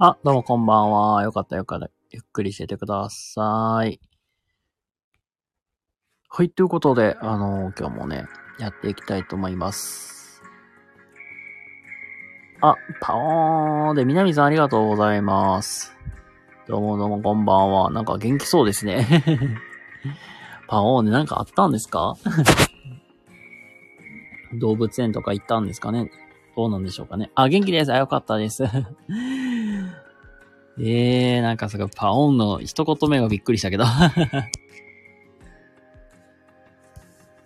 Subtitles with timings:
[0.00, 1.22] あ、どうもこんばんは。
[1.24, 1.90] よかったよかった。
[2.10, 4.00] ゆっくりしててください。
[6.28, 8.26] はい、ということで、あの今日もね、
[8.60, 10.42] やっていきたいと思います。
[12.60, 15.96] あ、パオーンで、南さんありがとうございます。
[16.68, 17.90] どうもどうもこんばんは。
[17.90, 19.06] なんか元気そうですね。
[20.68, 22.14] パオーンでなんかあったんですか？
[24.60, 26.10] 動物園とか行ったんですかね？
[26.56, 27.30] どうなんでしょうかね？
[27.34, 27.92] あ、元気です。
[27.92, 28.64] あ、よかったです。
[30.80, 33.84] ええー、なんかすごいパオンの一言目がびっくりしたけど。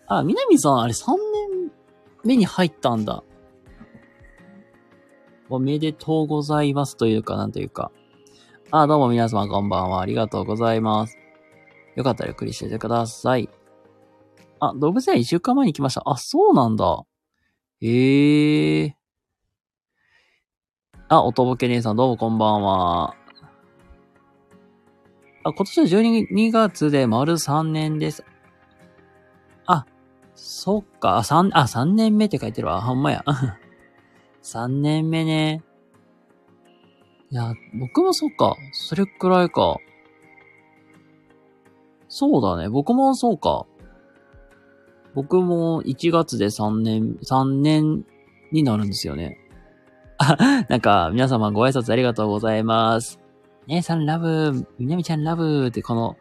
[0.07, 1.73] あ、南さん、あれ3年
[2.25, 3.25] 目に入ったんだ。
[5.49, 7.91] おめでとうございますというか、なんというか。
[8.71, 10.01] あ、どうも皆様こんばんは。
[10.01, 11.19] ありがとうございます。
[11.95, 13.49] よかったらゆっくりしててください。
[14.61, 16.03] あ、動物園1週間前に来ました。
[16.07, 17.05] あ、そうなんだ。
[17.81, 18.93] ええー。
[21.09, 23.15] あ、おとぼけ姉さんどうもこんばんは。
[25.45, 28.25] あ、今年の12月で丸3年です。
[29.67, 29.87] あ、
[30.35, 31.19] そっか。
[31.19, 32.81] 3、あ、3年目って書いてるわ。
[32.81, 33.25] ほんまや。
[34.43, 35.63] 3年目ね。
[37.31, 38.57] いや、僕もそっか。
[38.73, 39.79] それくらいか。
[42.09, 42.69] そうだね。
[42.69, 43.67] 僕もそうか。
[45.15, 48.05] 僕も1月で3年、3年
[48.53, 49.39] になるんですよね。
[50.19, 50.37] あ、
[50.69, 53.22] なんか、皆様ご挨拶ありがとうございます。
[53.67, 56.17] 姉さんラブ、みなみちゃんラブってこの、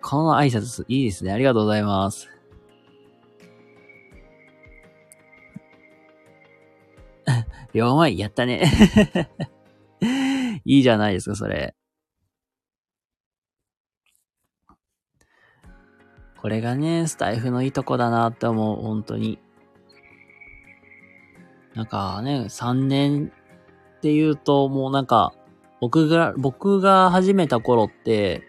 [0.00, 1.32] この挨拶いいですね。
[1.32, 2.28] ありがとうございます。
[7.74, 8.64] 両前やったね。
[10.64, 11.74] いいじゃないですか、それ。
[16.40, 19.38] これがね、スタイフのいいとこだなって思う、本当に。
[21.74, 23.30] なんかね、3年
[23.98, 25.34] って言うと、もうなんか、
[25.80, 28.42] 僕が、僕が始めた頃って、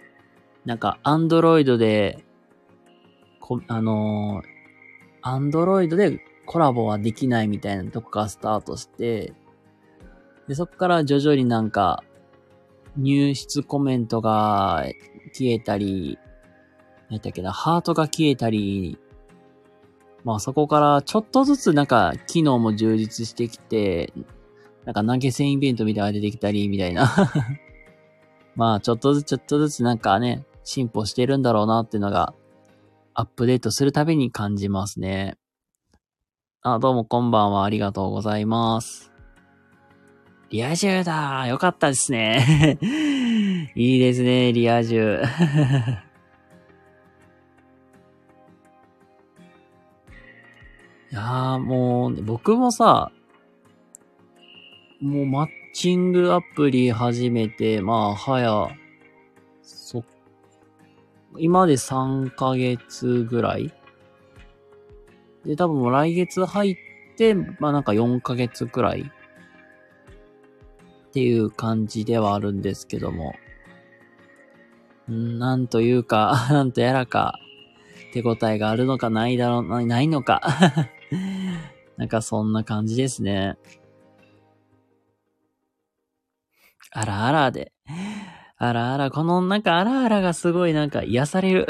[0.66, 2.24] なんか、アンドロイドで、
[3.40, 4.47] こ、あのー、
[5.22, 9.34] アンドロイドでコラボはできないみたいなとこからスタートして、
[10.47, 12.03] で、そこから徐々になんか、
[12.97, 14.86] 入室コメントが
[15.34, 16.19] 消えたり、
[17.09, 19.00] 何だっけな、ハートが消えたり、
[20.24, 24.13] まあそこからちょっとずつなんか機能も充実してきて、
[24.86, 27.14] なんか投げ銭イベントみたいなのが出てきたりみたいな。
[28.56, 32.34] まあちょっとずつちょっとずつなんかね、進歩してるんだろうなっていうのが
[33.14, 35.38] アップデートするたびに感じますね。
[36.62, 39.12] あ、どうもこんばんはありがとうございます。
[40.50, 42.78] リア充だよかったですね。
[43.75, 45.22] いいですね、リア充。
[51.12, 53.12] いやーもう、僕もさ、
[55.01, 58.67] もうマッチングアプリ始めて、まあ、はや、
[59.63, 60.03] そ、
[61.38, 63.73] 今で3ヶ月ぐらい
[65.45, 66.75] で、多分もう来月入っ
[67.17, 69.06] て、まあなんか4ヶ月くらいっ
[71.12, 73.33] ていう感じではあるんですけども。
[75.09, 77.39] んなんというか、 なんとやらか、
[78.13, 80.41] 手応えがあるのかないだろう、ないのか。
[81.97, 83.57] なんかそんな感じですね。
[86.91, 87.71] あらあらで。
[88.57, 91.67] あらあら、このなんかあらあらがすごいなんか癒される。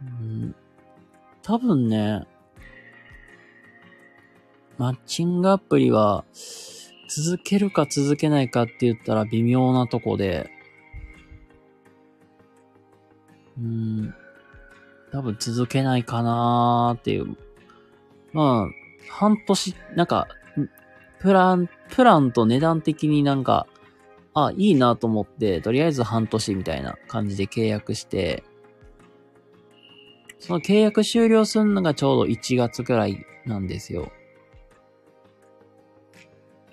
[0.00, 0.54] うん、
[1.42, 2.24] 多分ね、
[4.76, 6.24] マッチングアプリは
[7.08, 10.50] 続けるか続けないかって言ったら微妙なとこで、
[13.58, 14.14] うん、
[15.10, 17.36] 多分続けないかなーっていう。
[18.38, 20.28] まあ、半年、なんか、
[21.18, 23.66] プラン、プランと値段的になんか、
[24.32, 28.44] あ、いいなと思って、とりあえず半年みたいな感じで契約して、
[30.38, 34.12] その契約終了するのがちょうど1月くらいなんですよ。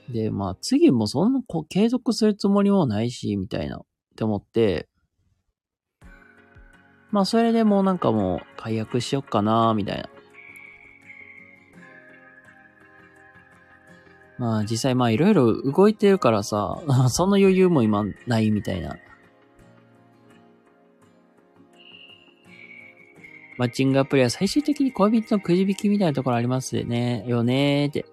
[0.10, 3.86] で、まあ次もそんなこ継続するつもりもないし、みたいなっ
[4.16, 4.88] て思って、
[7.10, 10.10] まあそれでもうなんかもう解約しよっかな、みたいな。
[14.38, 18.98] まあ実際まあいろいろ動いてるからさ、 その余裕も今ないみたいな。
[23.58, 27.24] マッチングアプリは最終的に恋人のくじ引きみたいなところありますよね。
[27.26, 28.06] よねーって。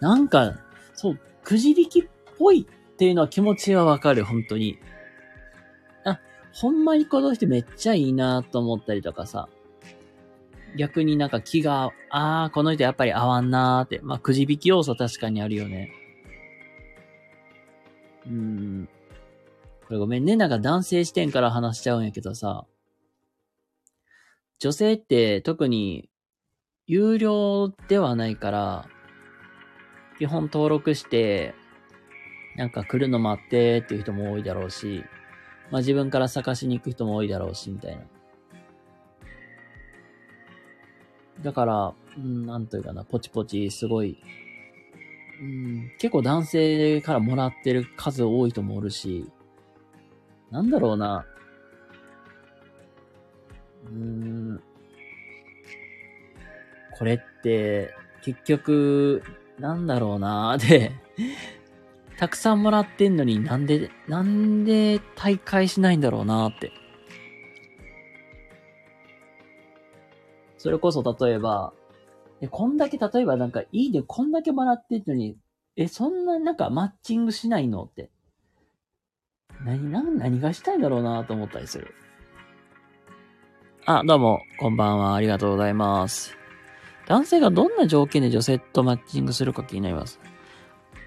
[0.00, 0.58] なんか、
[0.94, 2.08] そう、くじ引きっ
[2.38, 4.80] ぽいっていうのは気持ちはわかる、本当に。
[6.04, 6.18] あ、
[6.52, 9.48] ほんまにこの人めっちゃいいなと思ったりとかさ。
[10.76, 14.00] 逆になんか気が、あー、この人やっぱり合わんなーって。
[14.02, 15.92] まあ、くじ引き要素確かにあるよね。
[18.26, 18.88] うん。
[19.86, 20.36] これごめんね。
[20.36, 22.66] なんか男性視点から話しちゃうんやけどさ。
[24.58, 26.10] 女性って特に
[26.86, 28.88] 有料ではないから、
[30.18, 31.54] 基本登録して、
[32.56, 35.04] なんか来るの待ってっていう人も多いだろうし、
[35.70, 38.02] まあ自分から探しに行く人も多いだろうし、みたいな。
[41.42, 44.18] だから、うん、なんというかな、ポチポチすごい、
[45.40, 49.30] うん、結構男性からもらってる数多い人もおるし、
[50.50, 51.26] なんだろうな。
[53.86, 54.62] うーん。
[56.98, 59.22] これって、結局、
[59.58, 60.58] なんだろうな。
[60.58, 60.92] で、
[62.18, 66.72] たくさんもらってんのになんで、なんで大会しないんだろうなって。
[70.58, 71.72] それこそ例えば、
[72.40, 75.36] え、こんだけ、例えばなんか、いいね、こんだけもらってんのに、
[75.76, 78.10] え、そんななんかマッチングしないのって。
[79.64, 81.94] 何、何、何がしたいんだろうなと思ったりする。
[83.86, 85.14] あ、どうも、こんばんは。
[85.14, 86.36] ありがとうございます。
[87.06, 90.20] 男性がどんな条件で女性とマッチングするか気になります。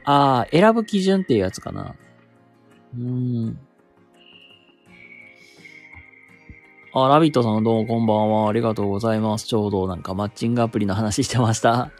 [0.03, 1.95] あー、選ぶ基準っていうやつかな。
[2.97, 3.59] うーん。
[6.93, 8.49] あ、ラビットさんどうもこんばんは。
[8.49, 9.45] ありがとうございます。
[9.47, 11.91] ちょうどなんかマッチングアプリの話してました。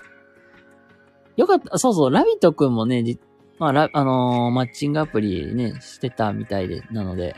[1.38, 1.78] よかった。
[1.78, 3.18] そうそう、ラビットくんもね、じ
[3.58, 7.36] まあ、ラ、あのーマッチングアプリね、してたみたいで、なので、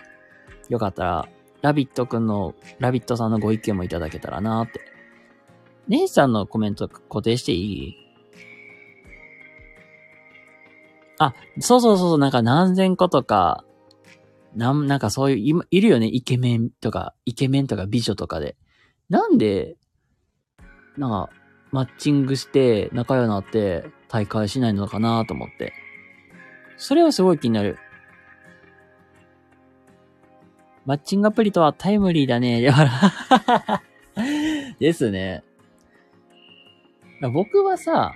[0.69, 1.29] よかったら、
[1.61, 4.81] ラビットくんの、ラビットさんのご意見もいただけたらなーって。
[5.89, 7.55] 姉さんのコメント固定してい
[7.89, 7.97] い？
[11.19, 13.63] あ、そうそうそう、なんか何千個とか、
[14.55, 18.55] なん、なんかそういう、今、いるよね、イケメンとか、イケメンとか美女とかで。
[19.09, 19.77] なんで、
[20.97, 21.29] なんか、
[21.71, 25.73] マッチングして、仲良くなって、大会しないのかなと思って。
[26.77, 27.77] それはすごい気になる。
[30.85, 32.61] マッチングアプリとはタイムリーだね。
[32.61, 33.83] だから
[34.79, 35.43] ですね。
[37.33, 38.13] 僕はさ、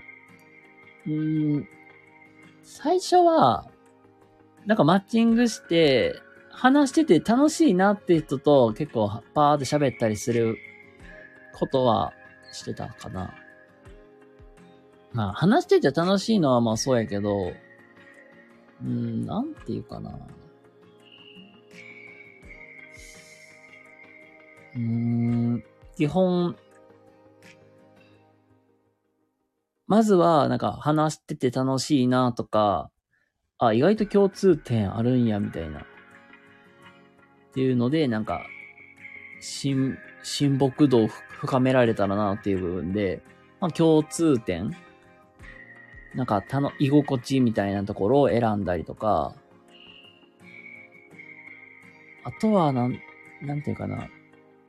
[1.07, 1.67] うん、
[2.61, 3.71] 最初は、
[4.65, 6.21] なんかマッチングして、
[6.57, 10.57] 話してて楽しいなって人と結構パーって喋ったりする
[11.53, 12.13] ことは
[12.51, 13.35] してたかな。
[15.13, 17.51] まあ話してて楽しいのはまあそうやけど、
[18.83, 20.17] うん、なんていうかな。
[24.75, 25.63] うん、
[25.95, 26.55] 基本、
[29.85, 32.91] まずは、なんか話してて楽しいなとか、
[33.57, 35.85] あ、意外と共通点あるんや、みたいな。
[37.57, 38.45] っていうので、なんか、
[39.41, 43.23] 親、親睦度を深められたらなっていう部分で、
[43.59, 44.77] まあ共通点
[46.13, 49.33] なんか、たの、居心地みたいなところを選んだりとか、
[52.23, 52.99] あとは、なん、
[53.41, 54.07] なんていうかな。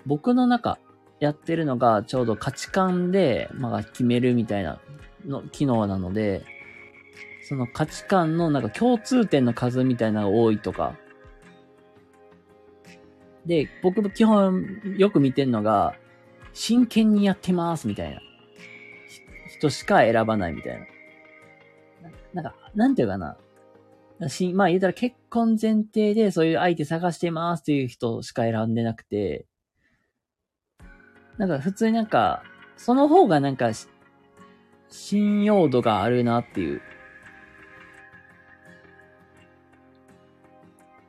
[0.07, 0.79] 僕の中、
[1.21, 4.81] やってるのがちょうど価値観で、まあ、決めるみたいな
[5.27, 6.43] の機能なので、
[7.43, 10.97] その価値観のなんか共通点の数みたいなのが多いとか。
[13.47, 14.65] で、僕も基本
[14.97, 15.95] よく見てんのが、
[16.53, 18.21] 真剣にやってますみたいな。
[19.49, 20.79] 人しか選ばないみたい
[22.33, 22.43] な。
[22.43, 23.37] なんか、なんていうかな。
[24.29, 29.47] しまあ言うたら結婚前提でそういう相手探してますっていう人しか選んでなくて、
[31.39, 32.43] なんか普通になんか、
[32.77, 33.71] その方がなんか、
[34.89, 36.83] 信用度があるなっていう。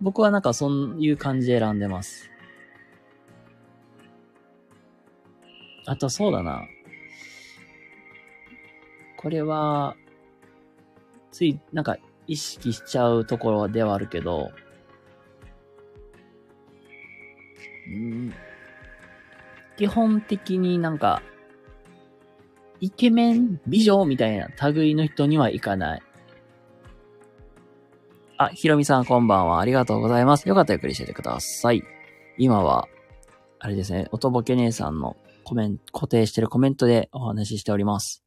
[0.02, 2.30] 僕はなんかそういう感じで選んでます。
[5.86, 6.62] あとそうだな。
[9.18, 9.96] これは、
[11.32, 14.52] つい、なんか意識しちゃうところではあるけど、
[17.88, 18.34] うん
[19.78, 21.22] 基本的になんか、
[22.82, 26.02] イケメン、美女みたいな類の人にはいかない。
[28.42, 29.60] あ、ひろみさんこんばんは。
[29.60, 30.48] ありがとうございます。
[30.48, 31.84] よかったらゆっくりしててください。
[32.38, 32.88] 今は、
[33.60, 38.24] あれですね、おとぼけ姉さんのコメント、固定してるコメントでお話ししております。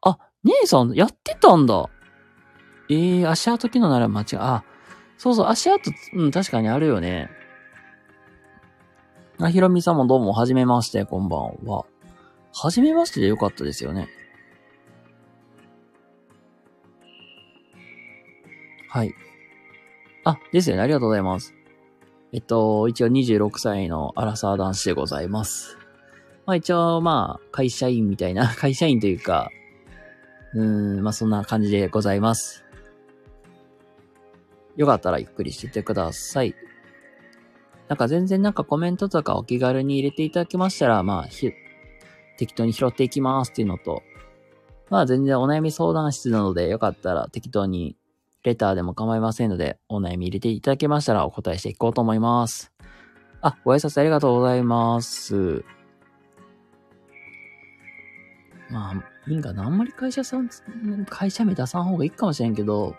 [0.00, 1.88] あ、姉さんやってたんだ。
[2.90, 4.64] えー、足跡機能なら間違い、あ、
[5.18, 7.30] そうそう、足跡、うん、確かにあるよね。
[9.40, 11.84] あ、ひろみさんもどうも、はじめまして、こんばんは。
[12.52, 14.08] はじめましてでよかったですよね。
[18.92, 19.14] はい。
[20.22, 20.82] あ、ですよね。
[20.82, 21.54] ありがとうございます。
[22.30, 25.78] えっと、一応26歳のアラサー男子でございます。
[26.44, 29.50] まあ一応まあ、会社員みたいな、 会社員というか、
[30.52, 32.66] うん、まあそんな感じでございます。
[34.76, 36.54] よかったらゆっくりしててください。
[37.88, 41.50] なんか全然なんかコメントとかお気軽に入れていただけましたら、まあ、ひ
[42.36, 44.02] 適当に拾っていきますっていうのと、
[44.90, 47.96] まあ全然お悩み相談室なのでよかったら適当に
[48.42, 52.72] レターでも構いませんので、お悩み入れていただけましたらお答えしていこうと思います。
[53.40, 55.64] あ、ご挨拶ありがとうございます。
[58.70, 59.64] まあ、いいんかな？
[59.64, 60.48] あんまり会社さん、
[61.08, 62.96] 会社名出さん方がいいかもしれんけど、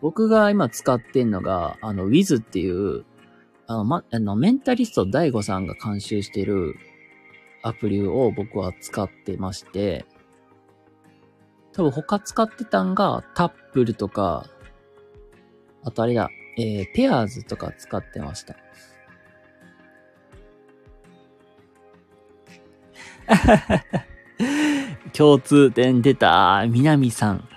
[0.00, 3.04] 僕が今使ってんのが、あの、Wiz っていう、
[3.68, 6.74] あの、ま、あの、メンタリスト DAIGO さんが監修してる
[7.62, 10.04] アプリを僕は使ってまして、
[11.72, 14.46] 多分他使ってたんが、タップルとか、
[15.84, 18.56] あとあれだ、えー、ペアーズとか使ってました。
[25.12, 26.66] 共通点出た。
[26.68, 27.48] 南さん。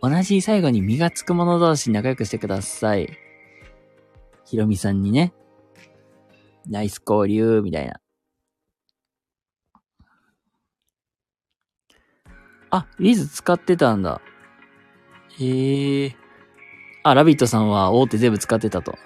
[0.00, 3.18] 同じ最後に身がつく者同士仲良くしてください。
[4.44, 5.34] ひろみさんにね。
[6.68, 8.00] ナイス交流、みたいな。
[12.70, 14.20] あ、リズ使ってたんだ。
[15.38, 16.16] へえ。
[17.02, 18.98] あ、ラビットさんは大手全部使ってたと。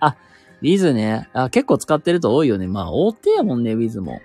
[0.00, 0.16] あ、
[0.62, 1.28] リズね。
[1.32, 2.66] あ、結構使ってると多いよね。
[2.66, 4.20] まあ、大手やもんね、ウィズも。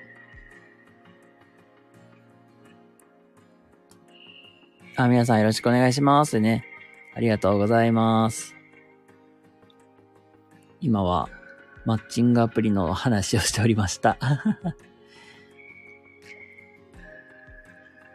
[4.95, 6.65] あ、皆さんよろしくお願いしますね。
[7.15, 8.55] ありがとうございます。
[10.81, 11.29] 今は、
[11.85, 14.17] マッチングアプリの話をしておりました。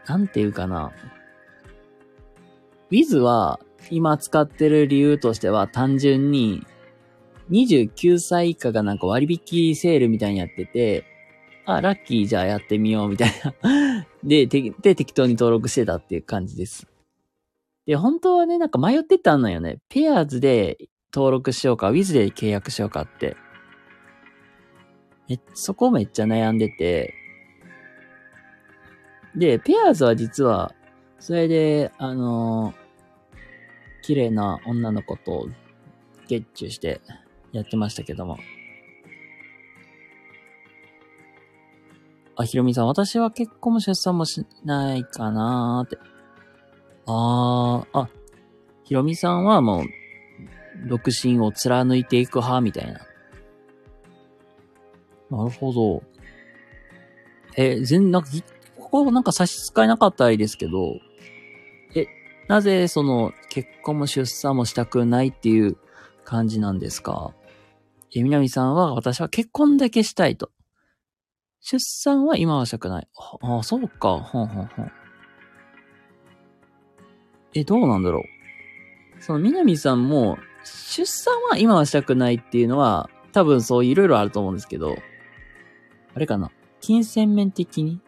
[0.06, 0.92] なんていうかな。
[2.90, 6.66] Wiz は今使ってる理由としては単純に
[7.50, 11.04] 29歳以下がなんか割引セールみたいにやってて、
[11.66, 13.32] あ、ラッキーじゃあやってみようみたい
[13.62, 16.86] な で、で、適当に登録してたっていう感じです。
[17.86, 19.78] で、本当はね、なんか迷ってたんだよね。
[19.88, 20.78] ペアーズで
[21.12, 23.36] 登録しようか、Wiz で契約しようかって。
[25.28, 27.14] え、そこめっちゃ悩んでて、
[29.36, 30.74] で、ペアーズは実は、
[31.18, 35.48] それで、あのー、綺麗な女の子と
[36.28, 37.00] ゲッチュして
[37.52, 38.38] やってましたけども。
[42.36, 45.98] あ、ひろみさん、私は結婚も出産もしないかなーって。
[47.06, 48.08] あー、あ、
[48.84, 53.00] ひろみさんはもう、独身を貫いていく派みたいな。
[55.30, 56.02] なるほど。
[57.56, 58.28] え、全、なんか、
[59.02, 61.00] こなんか差し支えなかったらいいですけど、
[61.94, 62.06] え、
[62.46, 65.76] なぜその結婚も出産もしたくないっていう
[66.24, 67.34] 感じなんですか？
[68.14, 70.50] え、みなみさんは私は結婚だけしたいと。
[71.60, 73.08] 出産は今はしたくない。
[73.40, 74.18] ああ、そうか。
[74.20, 74.92] ほんほんほん。
[77.54, 79.22] え、どうなんだろう。
[79.22, 84.94] そのみなみさんも、出産は今はしたくないっていうのは、多分そういろいろあると思うんですけど、
[86.14, 86.50] あれかな。
[86.80, 88.00] 金銭面的に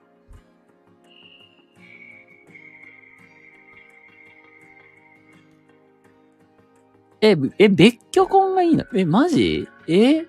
[7.21, 8.85] え、え、別居婚がいいの？
[8.95, 9.69] え、マジ？
[9.89, 10.27] え？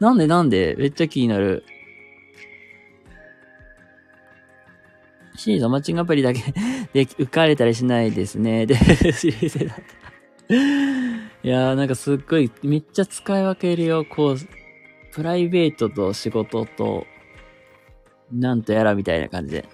[0.00, 0.74] なんでなんで？
[0.78, 1.64] めっちゃ気になる。
[5.36, 6.40] シーズンマッチングアプリだけ
[6.92, 8.66] で浮かれたりしないですね。
[8.66, 8.76] で、
[9.12, 9.82] 知りせだった。
[10.54, 14.04] いやーなんかすっごい、めっちゃ使い分けるよ。
[14.04, 14.36] こう、
[15.12, 17.06] プライベートと仕事と、
[18.30, 19.68] なんとやらみたいな感じで。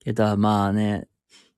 [0.00, 1.06] けど、まあね、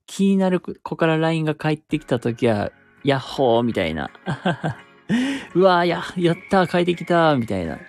[0.05, 2.71] 気になる子から LINE が返ってきたときは、
[3.03, 4.11] ヤッホーみたいな。
[5.55, 7.79] うわーや、やったー帰ってきたーみたいな。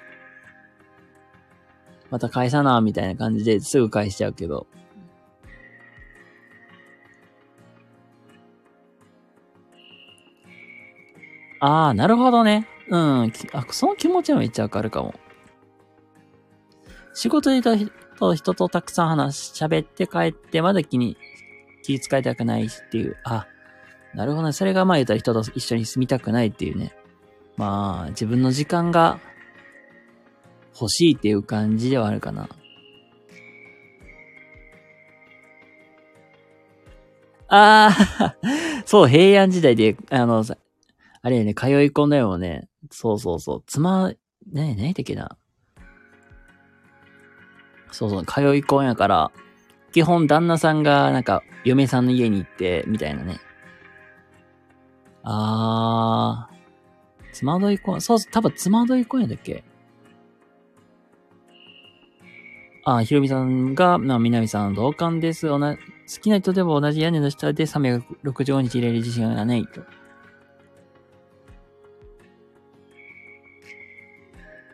[2.10, 4.66] また返さなーみたいな感じですぐ返しちゃうけど。
[11.60, 12.66] あー、なるほどね。
[12.88, 13.32] うん。
[13.52, 15.14] あ、その気持ちはめっちゃわかるかも。
[17.14, 21.16] 仕事でと人とたくさん話し、喋って帰ってまだ気に
[21.82, 23.46] 気遣いたくないっていう、あ、
[24.14, 24.52] なるほどね。
[24.52, 26.94] それがまあ言ったら人と一緒に住みたくないっていうね。
[27.56, 29.18] まあ、自分の時間が
[30.78, 32.48] 欲しいっていう感じではあるかな。
[37.48, 38.36] ああ、
[38.86, 40.42] そう、平安時代で、あの、
[41.20, 42.68] あれね、通い込んだよね。
[42.90, 43.64] そうそうそう。
[43.66, 44.16] 妻、ね、
[44.74, 45.36] 何だっけな。
[47.90, 49.32] そうそう、通い込んやから、
[49.92, 53.40] 基本旦那さんがなんか嫁さんの家に行って、みたいなね。
[55.22, 56.52] あー。
[57.32, 59.64] つまどい婚、そう、多分つまどい婚やだっけ？
[62.84, 65.48] あ、ひろみさんが、まあ、みなみさん同感です。
[65.48, 65.80] おな、好
[66.20, 69.80] きな人でも同じ屋根の下で365日入れる自信がないと。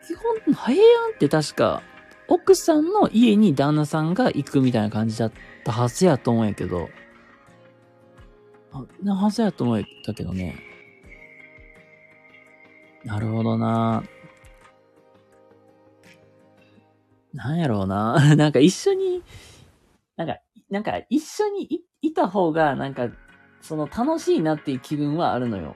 [0.07, 1.83] 基本、平安って確か、
[2.29, 5.31] 奥さんの家に旦那さんが行くみたいな感じだっ
[5.65, 6.89] たはずやと思うんやけど、
[8.71, 10.55] あ、なはずやと思ったけどね。
[13.03, 14.03] なるほどな
[17.33, 18.35] なんやろうな。
[18.35, 19.23] なんか一緒に、
[20.15, 20.37] なんか、
[20.69, 23.09] なんか一緒にいいた方が、なんか、
[23.61, 25.75] その楽しいなっていう気分はあるのよ。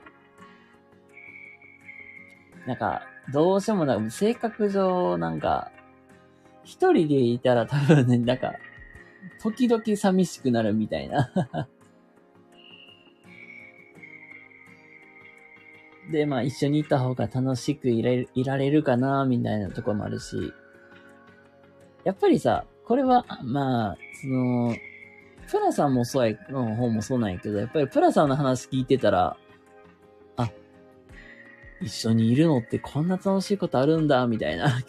[2.67, 5.71] なんか、どうしてもなんか性格上、なんか、
[6.63, 8.53] 一人でいたら多分ね、なんか、
[9.41, 11.29] 時々寂しくなるみたいな
[16.11, 20.53] で、まあ一緒にいた方が楽しくいられいられるかな、みたいなとこもあるし。
[22.03, 24.75] やっぱりさ、これは、まあ、その、
[25.49, 29.37] プラさんもそうや、の方もそうなんやけど、やっぱりプラさんの話聞いてたら、
[30.35, 30.51] あ、
[31.81, 34.81] 一緒にいるのってこんな楽しいことあるんだ、みたいな。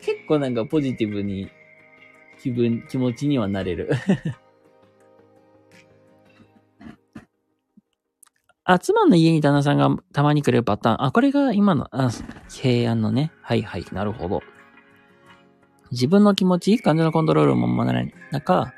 [0.00, 1.50] 結構なんかポジティブに
[2.40, 3.90] 気分、気持ちにはなれる。
[8.64, 11.04] あ、妻の家に旦那さんがたまに来るパターン。
[11.04, 12.10] あ、これが今の、あ、
[12.48, 13.30] 平安のね。
[13.42, 14.42] はいはい、なるほど。
[15.90, 18.72] 自分の気持ち、感情のコントロールも学ばない中、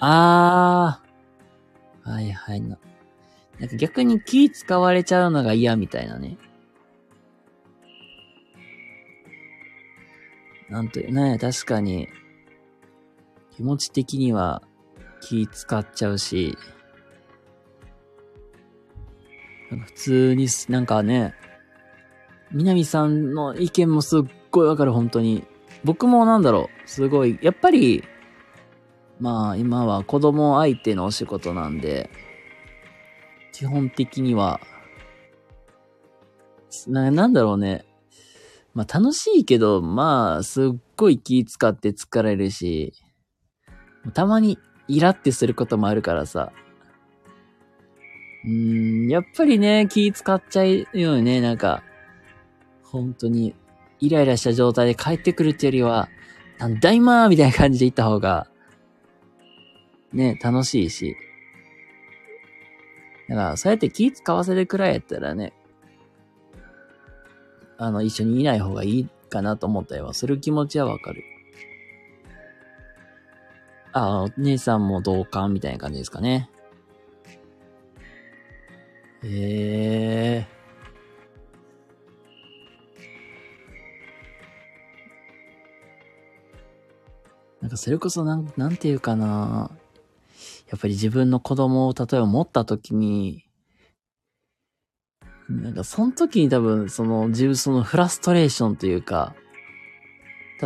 [0.00, 2.78] あー、はいはいな。
[3.58, 6.36] なんか逆に気使われちゃうのが嫌みたいなね。
[10.68, 12.08] なんというね、確かに、
[13.56, 14.62] 気持ち的には
[15.20, 16.56] 気使っちゃうし、
[19.70, 21.34] なんか普通に、なんかね、
[22.52, 25.44] 南さんの意見もすっごいわかる、本当に。
[25.84, 28.04] 僕もなんだろう、すごい、やっぱり、
[29.20, 32.10] まあ今は子供相手のお仕事なんで、
[33.52, 34.60] 基本的には、
[36.88, 37.84] な、なんだろうね。
[38.74, 42.92] まあ楽しいけど、まあすっごい気使って疲れるし、
[44.12, 44.58] たまに
[44.88, 46.52] イラってすることもあるからさ、
[48.44, 51.82] うーん、やっぱりね、気使っちゃうよね、なんか。
[52.82, 53.54] 本当に、
[54.00, 56.08] イライラした状態で帰ってくるっていうよりは、
[56.58, 58.46] なんだいまーみたいな感じで行った方が、
[60.12, 61.16] ね、楽しいし。
[63.28, 65.54] だから、そうやって気使わせるくらいやったらね、
[67.78, 71.22] あの、一緒にいない方がいいかなと思ったりはする気持ちはわかる。
[73.92, 76.50] あ、お姉さんも同感みたいな感じですかね。
[79.22, 80.54] ええ
[87.62, 89.70] なんかそれこそなん、なんていうかな。
[90.68, 93.46] やっぱり自分の子供を例えば持った時に、
[95.48, 99.34] なんかその時に多分その自分そのフラストレーションというか、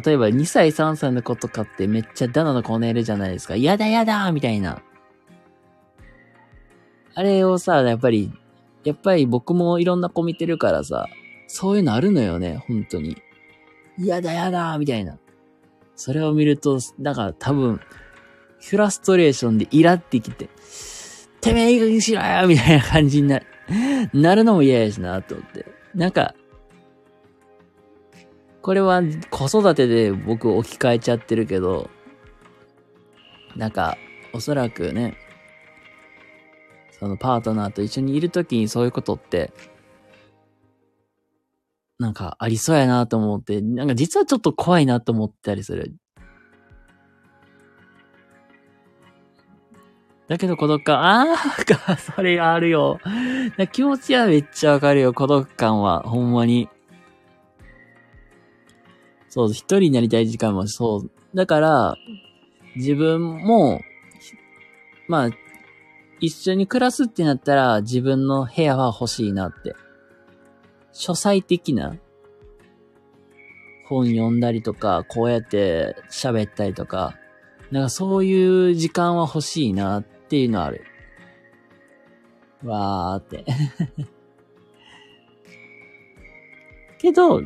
[0.04, 3.56] 例えば2歳3歳の子とかってめっちゃダナの子寝るじゃないですか。
[3.56, 4.82] やだやだーみたいな。
[7.14, 8.32] あれをさ、やっぱり
[8.84, 11.08] やっぱり僕もいろんな子見てるからさ、
[11.46, 13.16] そういうのあるのよね、本当に。
[13.98, 15.18] やだやだみたいな。
[15.96, 17.80] それを見ると、だか多分、
[18.60, 20.48] フラストレーションでイラってきて、
[21.40, 23.46] てめえいい加減しろよみたいな感じになる、
[24.12, 25.66] なるのも嫌やしな、と思って。
[25.94, 26.34] なんか、
[28.62, 31.90] これは子育てで僕置き換えちゃってるけど、
[33.56, 33.96] なんか、
[34.32, 35.16] おそらくね、
[36.98, 39.52] そのパートナーと一緒にいるときにそういうことって、
[41.98, 45.96] なんかありそうやなと思って、なんか実はちょっと怖いなと思ったりする。
[50.28, 51.00] だけど孤独感、
[51.32, 51.36] あ
[51.86, 53.00] あ、それあるよ。
[53.72, 56.68] 気持ちはめっちゃわかるよ、孤独感は、ほんまに。
[59.30, 61.10] そう、一人になりたい時間もそう。
[61.34, 61.96] だから、
[62.76, 63.80] 自分も、
[65.08, 65.30] まあ、
[66.20, 69.74] 一緒に暮らすってなったら自分の部屋は欲しいなって。
[70.92, 71.94] 書斎的な
[73.88, 77.14] 本読んだりとか、こうやって喋ったりとか、
[77.70, 80.84] なんかそういう時間は欲しいなってっていうのある。
[82.62, 83.46] わーって
[86.98, 87.40] けど、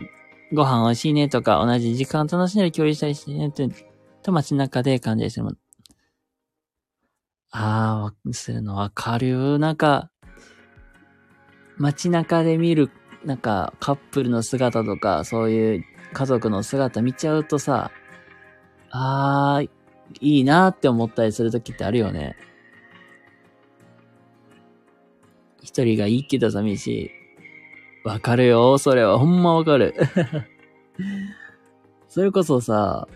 [0.53, 3.69] ご飯美味しいねとか、同じ時間楽しんで共有したりしてねって、
[4.23, 5.59] と街中で感じするもん。
[7.53, 9.61] ああ、するのわかる。
[9.61, 10.11] なんか、
[11.77, 12.91] 街中で見る
[13.25, 17.93] なんかカップルの姿とか、そういう家族の姿見ちゃうとさ、
[18.91, 19.71] あー、
[20.21, 22.37] いいなーって思ったりするときってあるよね。
[25.63, 27.11] 一人がいいけど寂しい。
[28.05, 29.19] わかるよ、それは。
[29.19, 29.95] ほんまわかる。
[32.09, 33.09] それこそさ、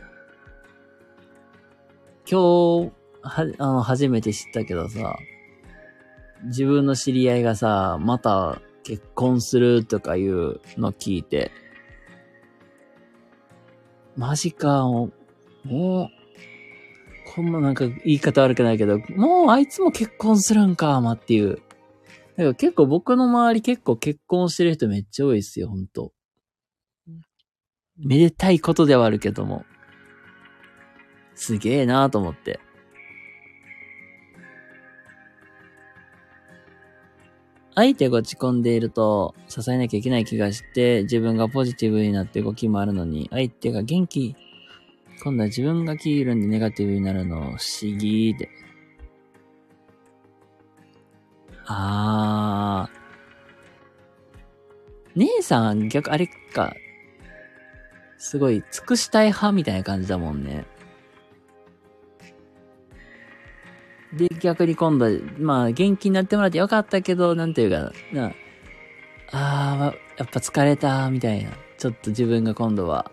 [2.30, 5.18] 今日、は、あの、初めて知ったけどさ、
[6.44, 11.50] 自分の知り合いがさ、また結婚するとかいうの聞いて、
[14.16, 15.11] マジか、も
[15.64, 16.09] う、もう、
[17.35, 21.61] こんななんか言い方悪くないけど、もうあいつも結婚するんか、まっていう。
[22.37, 26.12] だから結構僕の周り結構結婚してる人めっちゃ多いですよ、ほんと。
[27.99, 29.64] めでたいことではあるけども。
[31.35, 32.61] すげえなーと思って。
[37.75, 44.35] 相手が落ち込んでいると支えなきゃいけない気がして、自分がポジティブになって動きもあるのに、相手が元気、
[45.22, 48.51] 今度は自分が気緩んでネガティブになるの不思議で。
[51.66, 52.96] あー。
[55.16, 56.74] 姉さん逆、あれか。
[58.18, 60.66] すごい、尽くしたい派みたいな感じだもんね。
[64.12, 65.07] で、逆に今度、
[65.38, 68.33] まあ、元気になってもらってよかったけど、なんていうかな、
[69.33, 71.50] ああ、やっぱ疲れた、みたいな。
[71.79, 73.11] ちょっと自分が今度は、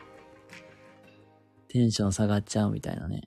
[1.67, 3.23] テンション下がっちゃうみたいなね。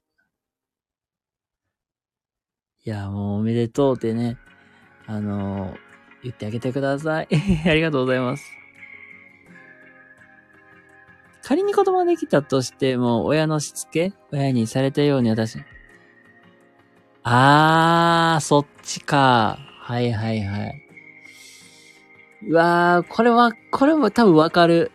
[2.84, 4.38] いや、もうおめでとうってね、
[5.06, 5.76] あのー、
[6.24, 7.28] 言ってあげてください。
[7.66, 8.44] ありがとうございます。
[11.42, 15.58] 仮に子供できたとしても、親のしつけ親にされたように私、
[17.22, 19.58] あー、そっちか。
[19.80, 20.82] はいはいはい。
[22.48, 24.92] うわー、これは、これも多分わかる。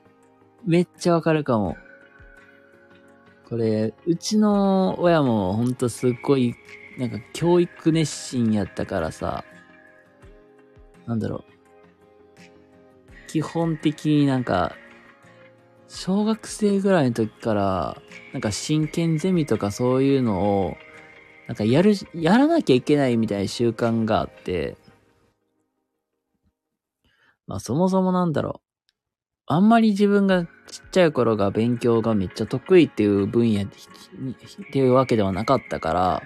[0.66, 1.76] めっちゃわかるかも。
[3.50, 6.56] これ、うちの親もほんとすっごい、
[6.98, 9.44] なんか教育熱心やったからさ、
[11.12, 11.44] なんだろう。
[13.28, 14.78] 基本的になんか、
[15.90, 20.78] 小学生ぐらいの時から、なんか真剣ゼミとかそういうのを、
[21.48, 24.78] なんかやる、やらなきゃいけないみたいな習慣があって、
[27.46, 28.68] まあそもそもなんだろう。
[29.48, 30.50] あんまり自分がちっ
[30.92, 33.68] ちゃい頃が勉強がめっちゃ得意っていう分野っ
[34.72, 36.24] ていうわけではなかったから、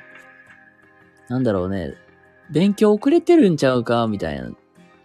[1.28, 1.96] なんだろうね。
[2.52, 4.52] 勉強遅れてるんちゃうかみたいな。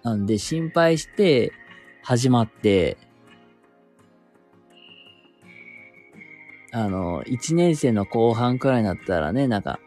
[0.03, 1.53] なんで心配して
[2.03, 2.97] 始まって、
[6.73, 9.81] あの、1年生の後半くらいになったらね、なんか、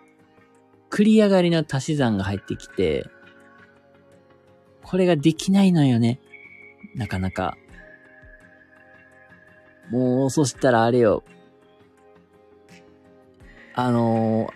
[0.90, 3.08] 繰り上がりの足し算が入ってきて、
[4.84, 6.20] これができないのよね。
[6.96, 7.58] なかなか。
[9.90, 11.24] もう、そしたらあれよ。
[13.76, 14.52] あのー、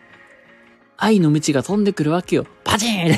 [0.98, 2.46] 愛の道が飛んでくるわけよ。
[2.64, 3.12] パチン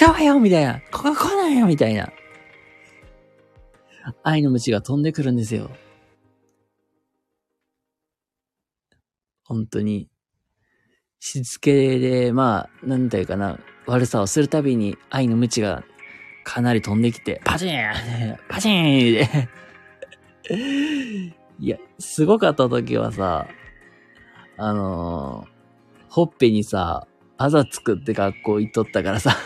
[0.00, 0.80] 違うよみたいな。
[0.92, 2.12] ここ来ないよみたいな。
[4.22, 5.70] 愛の道が飛んでくるんですよ。
[9.44, 10.08] 本当に。
[11.20, 15.82] しつけで、まあ、なんていうかな、悪さをするたびに愛の無知が
[16.44, 17.80] かなり飛んできて、パチン
[18.48, 19.28] パチンで
[21.58, 23.48] いや、すごかった時はさ、
[24.56, 27.08] あのー、ほっぺにさ、
[27.38, 29.36] あざ作って学校行っとったからさ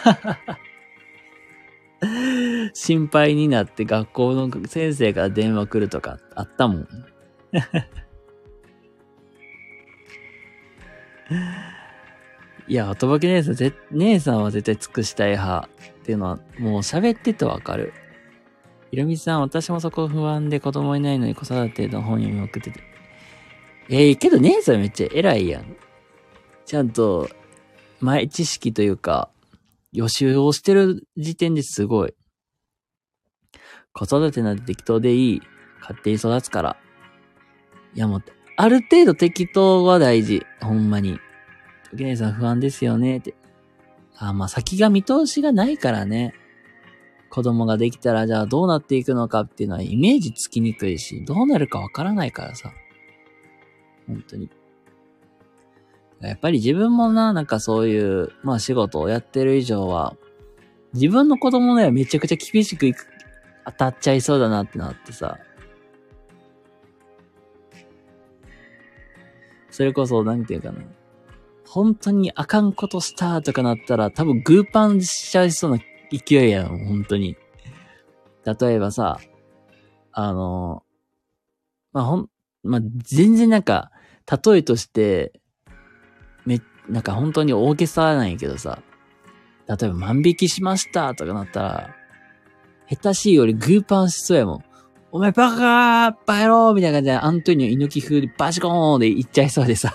[2.74, 6.88] 心配になって学校の先生から電話来るとかあったもん
[12.68, 15.68] いや、おとばき姉さん、ぜ、姉さんは絶対尽くしたい派
[16.00, 17.92] っていうのは、もう喋っててわかる。
[18.90, 22.80] ひろみさん、私もそこ不安で子供いないのに子育ての本読み送ってて。
[23.88, 25.76] ええー、けど姉さんめっちゃ偉いやん。
[26.64, 27.28] ちゃんと、
[28.02, 29.30] 前知識というか、
[29.92, 32.14] 予習をしてる時点ですごい。
[33.92, 35.42] 子育てなんて適当でいい。
[35.80, 36.76] 勝手に育つから。
[37.94, 38.22] いやもう、
[38.56, 40.44] ある程度適当は大事。
[40.60, 41.18] ほんまに。
[41.90, 43.18] 時姉さん不安ですよね。
[43.18, 43.34] って。
[44.16, 46.34] あ、まあ先が見通しがないからね。
[47.30, 52.72] 子供ができたらじゃあどうなっていくのかっていうのはイメージつきにくいし、どうなるかわからないからさ。
[54.06, 54.50] 本当に。
[56.28, 60.16] やっぱり自分もな、なんかそういう、まあ仕事をやってる以上は、
[60.94, 62.92] 自分の子供ね、めちゃくちゃ厳しく、
[63.64, 65.38] 当たっちゃいそうだなってなってさ。
[69.70, 70.82] それこそ、なんていうかな。
[71.66, 75.78] 本当にあかんことしたとかなったら、多分グーパンしちゃいそうな
[76.10, 77.36] 勢いやん、本当に。
[78.44, 79.18] 例えばさ、
[80.12, 80.82] あの、
[81.92, 82.28] まあ、ほん、
[82.62, 83.90] まあ、全然なんか、
[84.44, 85.32] 例えとして、
[86.88, 88.82] なんか本当に大げさなんやけどさ、
[89.68, 91.96] 例えば万引きしましたとかなったら、
[92.88, 94.64] 下手しいよりグーパンしそうやもん。
[95.12, 99.94] お前バカーバカ野郎みたいな感じでアントニオ猪木風でバシコーンで言っちゃいそうでさ。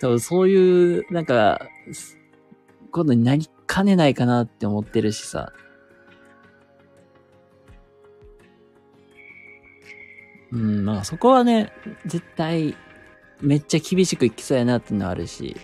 [0.00, 1.68] 多分そういう、なんか、
[2.90, 5.52] ことになりかねないかなって思ってるしさ。
[10.50, 11.72] うん、まあそこはね、
[12.06, 12.76] 絶対、
[13.42, 15.56] めっちゃ厳しくいきそうやなってのあるし。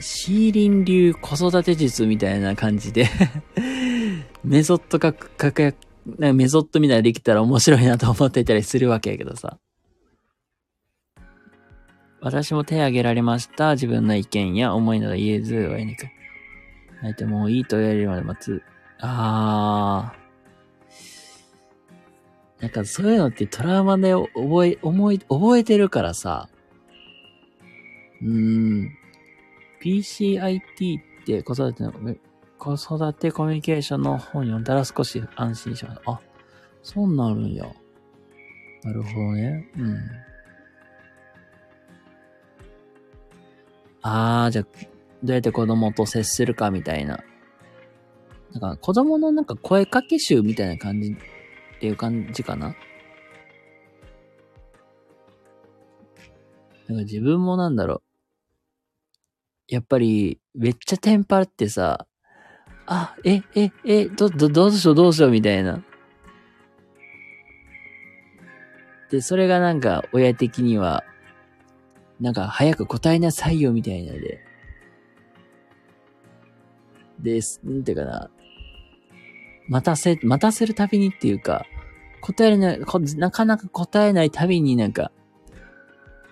[0.00, 3.08] シーリン流子育て術みたいな感じで
[4.44, 9.58] メソッドか、かか、なんかメソッドみたいなできたら面白いなと思ってたりするわけやけどさ。
[12.20, 13.72] 私も手挙げられました。
[13.72, 16.06] 自分の意見や思いなど言えず、親にく。
[17.00, 18.62] 相手もいいと言われるまで待つ。
[19.00, 20.25] あー。
[22.60, 26.48] なんかそういうのってトラウマで覚え、思い、覚えてるからさ。
[28.22, 28.90] うーん。
[29.82, 31.92] PCIT って子育ての、
[32.58, 36.12] 子育てコミュニケーションの本読んだら少し安心しました。
[36.12, 36.20] あ、
[36.82, 37.66] そうなるんや。
[38.82, 39.68] なるほどね。
[39.76, 39.98] うん。
[44.00, 44.64] あー、じゃあ、
[45.22, 47.18] どうやって子供と接するかみたいな。
[48.52, 51.16] なんか子供のなんか声かけ集みたいな感じ
[51.76, 52.74] っていう感じかな
[56.88, 58.02] なんか自分もなんだろう。
[59.68, 62.06] やっぱり、めっちゃテンパってさ、
[62.86, 65.82] あ、え、え、え、ど、ど、どうしようどうしようみたいな。
[69.10, 71.04] で、それがなんか、親的には、
[72.20, 74.40] なんか、早く答えなさいよ、みたいなで。
[77.18, 78.30] です、んていうかな。
[79.68, 81.66] 待たせ、待たせるたびにっていうか、
[82.20, 82.80] 答えれない、
[83.16, 85.12] なかなか答えないたびになんか、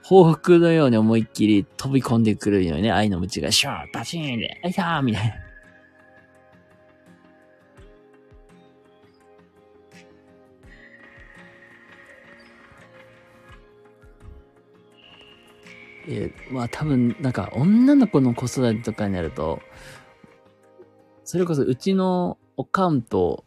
[0.03, 2.93] 報復のように思いっきり飛び込んでくるよね。
[2.93, 5.35] 愛の鞭がシューバチーンで、あいたーみたいな。
[16.07, 19.63] えまあ多分、なんか女の子の子育てとかになると、
[21.25, 23.45] それこそうちのおかんと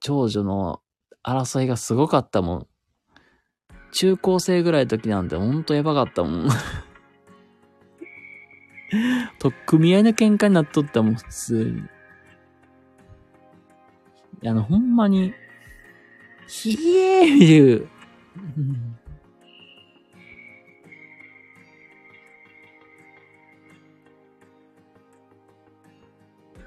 [0.00, 0.80] 長女の
[1.22, 2.66] 争いがすごかったもん。
[3.92, 6.48] 中高生ぐらいの時なんてほんとやばかったもん。
[9.38, 11.80] とっくみ合いの喧嘩になっとったもん、普通に。
[11.80, 11.84] い
[14.42, 15.34] や、あの、ほんまに、
[16.46, 17.88] ひえーいう。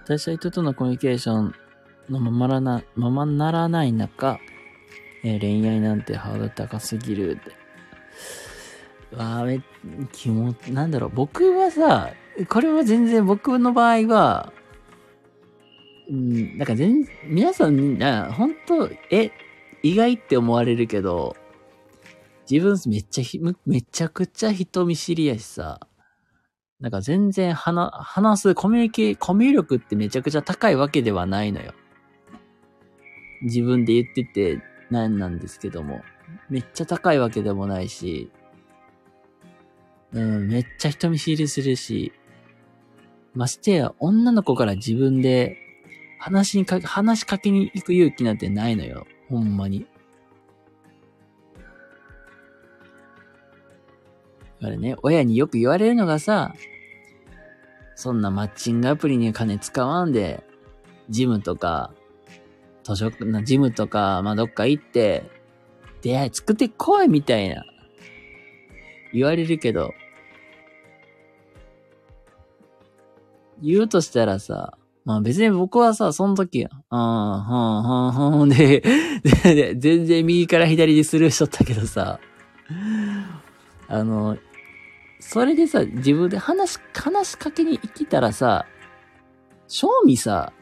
[0.06, 1.56] 私は人とのコミュニケーション
[2.12, 4.40] のままなな、ままならない中、
[5.24, 9.16] えー、恋愛なんてハード高すぎるって。
[9.18, 9.64] わあ、め、
[10.12, 12.12] 気も、なんだろう、僕はさ、
[12.50, 14.54] これは全然僕の場合は、
[16.08, 19.32] うん、なんか全、皆さん、な、本当え、
[19.82, 21.36] 意外って思われるけど、
[22.48, 25.80] 自分めっちゃ、めちゃくちゃ人見知りやしさ、
[26.80, 31.74] なんか全然話、話すコミュニケ、コミュ力ってめちゃくちゃ高いわけではないのよ。
[33.44, 36.02] 自分で言ってて、なんなんですけども。
[36.50, 38.32] めっちゃ高いわけでもないし、
[40.12, 42.14] うん、めっちゃ人見知りするし、
[43.34, 45.58] ましてや女の子から自分で
[46.20, 49.06] 話にか、話しかけに行く勇気なんてないのよ。
[49.30, 49.88] ほんまに。
[54.62, 56.54] だからね、親によく言われるのがさ、
[57.96, 60.44] そんなマッチングアプリに金使わんで、
[61.10, 61.92] ジムとか、
[62.84, 65.24] 図書館、ジムとか、まあ、どっか行って、
[66.02, 67.64] 出会い作ってこいみたいな、
[69.14, 69.94] 言われるけど、
[73.62, 78.84] 言うとしたらさ、まあ別に僕はさ、その時、ああ、はん、はん、はんで、
[79.44, 82.20] で、全然右から左にスルーしとったけどさ、
[83.88, 84.38] あの、
[85.20, 88.66] それでさ、自分で話話しかけに行きたらさ、
[89.68, 90.54] 正味さ、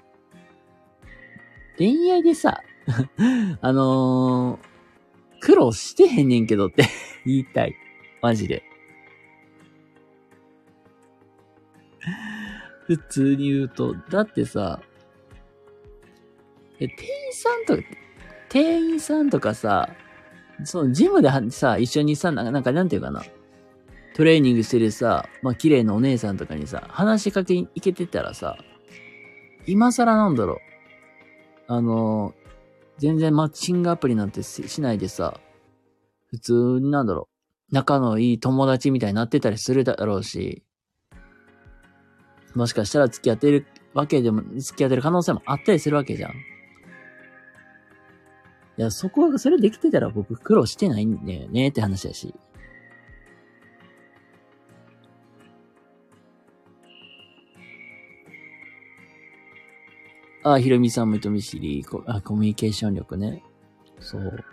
[1.78, 2.62] 恋愛でさ、
[3.62, 6.86] あのー、苦労してへんねんけどって
[7.26, 7.76] 言いたい。
[8.22, 8.64] マジで。
[12.88, 14.82] 普通に言うと、だってさ、
[16.80, 17.84] え、店員さんとか、
[18.50, 19.90] 店員さんとかさ、
[20.66, 23.24] そのジムでさ、一緒にさ、なんか、なんていうかな。
[24.16, 28.58] トレーニングしてるさ、まあ、綺麗なお姉さんとかにさ、話しかけに行けてたらさ、
[29.66, 30.58] 今更なんだろう。
[31.68, 32.34] あの、
[33.00, 35.40] 全然マッチングアプリなんてしないでさ、
[36.28, 37.28] 普通になんだろ
[37.72, 37.74] う。
[37.74, 40.64] 仲のいい友達みたいになってたりするだろうし、
[42.54, 46.34] もしかしたら付き合ってるわけでも、付き合ってる可能性もあったりするわけじゃん。
[48.78, 52.34] いや、そこが、それできてたら僕苦労してないんだよねって話やし。
[60.44, 63.44] あ、ひろみさんも人見知りコあ、コミュニケーション力ね。
[64.00, 64.44] そう。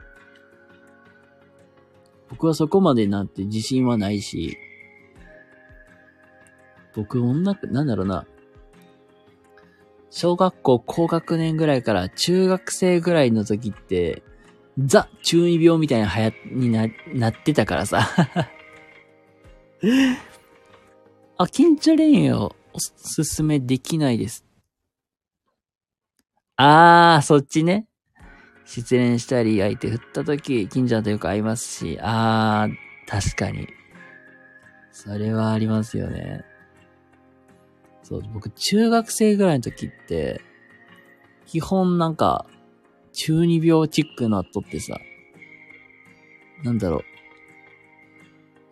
[2.28, 4.56] 僕はそこまでなんて自信はないし、
[6.94, 8.26] 僕女、なんだろうな。
[10.11, 14.23] 小学校高学年ぐらいから中学生ぐらいの時って、
[14.79, 18.09] ザ中二病みたいな流行にな、なってたからさ。
[21.38, 24.44] あ、緊張恋愛をおすすめできないです。
[26.57, 27.87] あー、そっちね。
[28.66, 32.75] 失恋したり、相手振った時、近所とよく会いますし、あー、
[33.09, 33.68] 確かに。
[34.92, 36.44] それはありますよね。
[38.11, 40.42] そう、僕、中学生ぐらいの時って、
[41.46, 42.44] 基本なんか、
[43.12, 44.99] 中二病チックなっとってさ、
[46.64, 47.03] なんだろ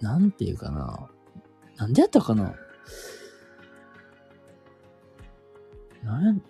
[0.00, 0.04] う。
[0.04, 1.08] なんていうかな。
[1.76, 2.52] なんでやったかな
[6.02, 6.42] なん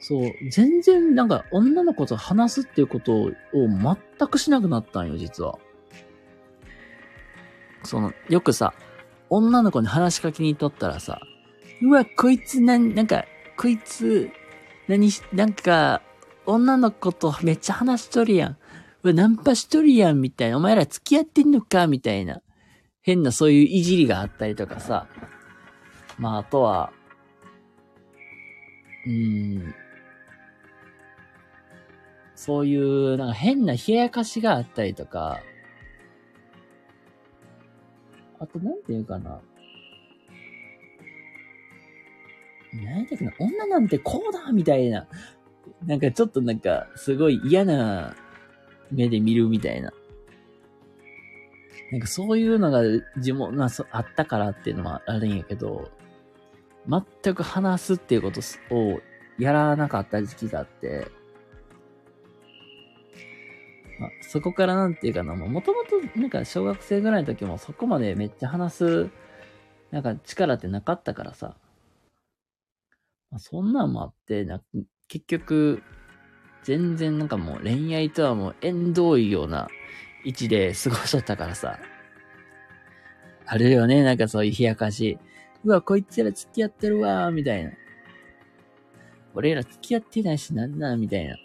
[0.00, 5.58] そう、全然なんか女の子と話すっていうことを全くしなくなったんよ、実は。
[7.82, 8.72] その、よくさ、
[9.28, 11.20] 女の子に話しかけに行っとったらさ、
[11.82, 13.24] うわ、こいつな、なんか、
[13.56, 14.30] こいつ、
[14.88, 16.02] 何し、なんか、
[16.46, 18.56] 女の子とめっちゃ話しとるやん。
[19.02, 20.56] うわ、ナンパしとるやん、みたいな。
[20.56, 22.40] お前ら付き合ってんのかみたいな。
[23.02, 25.06] 変なそういういじりがあったりとかさ。
[26.18, 26.92] まあ、あとは、
[29.06, 29.74] うーん、
[32.34, 35.40] そういう、なんか変な冷やかしがあったりとか、
[38.38, 39.40] あと、なんていうかな。
[42.82, 45.06] なんやったっけな、女なんてこうだみたいな。
[45.86, 48.16] なんかちょっとなんか、すごい嫌な
[48.90, 49.92] 目で見るみたいな。
[51.92, 52.82] なんかそういうのが
[53.18, 55.90] 地元、まあ、あったからっていうのもあるんやけど、
[56.88, 58.40] 全く話すっていうこと
[58.74, 59.00] を
[59.38, 61.06] やらなかった時期があって、
[64.00, 69.10] まあ、そこからなんていうかな、もともとなんか小学生ぐらいの時もそこまでめっちゃ話す、
[69.92, 71.56] なんか力ってなかったからさ。
[73.34, 74.62] まあ、そんなんもあって、な
[75.08, 75.82] 結局、
[76.62, 79.66] 全然なんかもう恋愛とはもう縁遠いような
[80.24, 81.80] 位置で過ごしとったからさ。
[83.44, 85.18] あるよね、なんかそういう冷やかし。
[85.64, 87.72] うわ、こいつら付き合ってるわみたいな。
[89.34, 91.30] 俺ら付き合ってないしなんなみたいな。
[91.32, 91.40] だか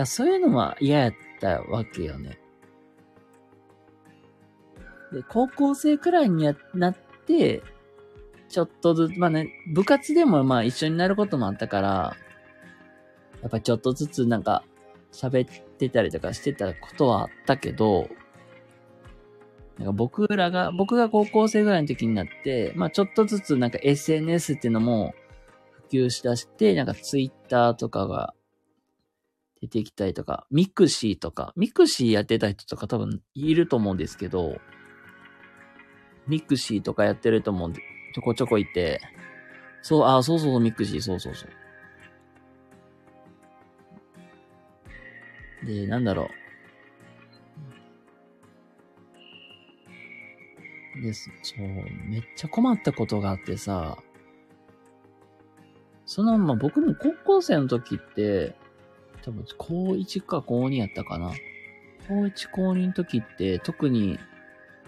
[0.00, 2.38] らそういうのは嫌やったわけよね。
[5.14, 6.96] で、高校生くらいになっ
[7.26, 7.62] て、
[8.48, 12.16] ちょっとずつ、まあね、部活でもまあ一緒になることもあったから、
[13.42, 14.64] やっぱちょっとずつなんか
[15.12, 18.08] 喋ってたりとかしてたことはあったけど、
[19.78, 25.14] なんか僕らが、僕が高校生ぐらいの時になって、まあちょっとずつなんか SNS っていうのも
[25.90, 28.34] 普及しだして、なんか Twitter とかが
[29.60, 34.58] 出てきたりとか、 mixi とか、 mixi やってた人とか多分いると思うんですけど、
[36.26, 37.80] mixi とかやってると思うんで、
[38.14, 39.00] ちょこちょこいて、
[39.82, 41.50] そう、あ、そうそうそう、 mixi、そうそうそう。
[45.66, 46.28] で、なんだろう。
[51.02, 51.30] です。
[51.42, 51.60] そう、
[52.08, 53.98] めっちゃ困ったことがあってさ、
[56.06, 58.54] その、まあ、僕も高校生の時って、
[59.22, 61.32] 多分、高1か高2やったかな。
[62.08, 64.18] 高1高2の時って特に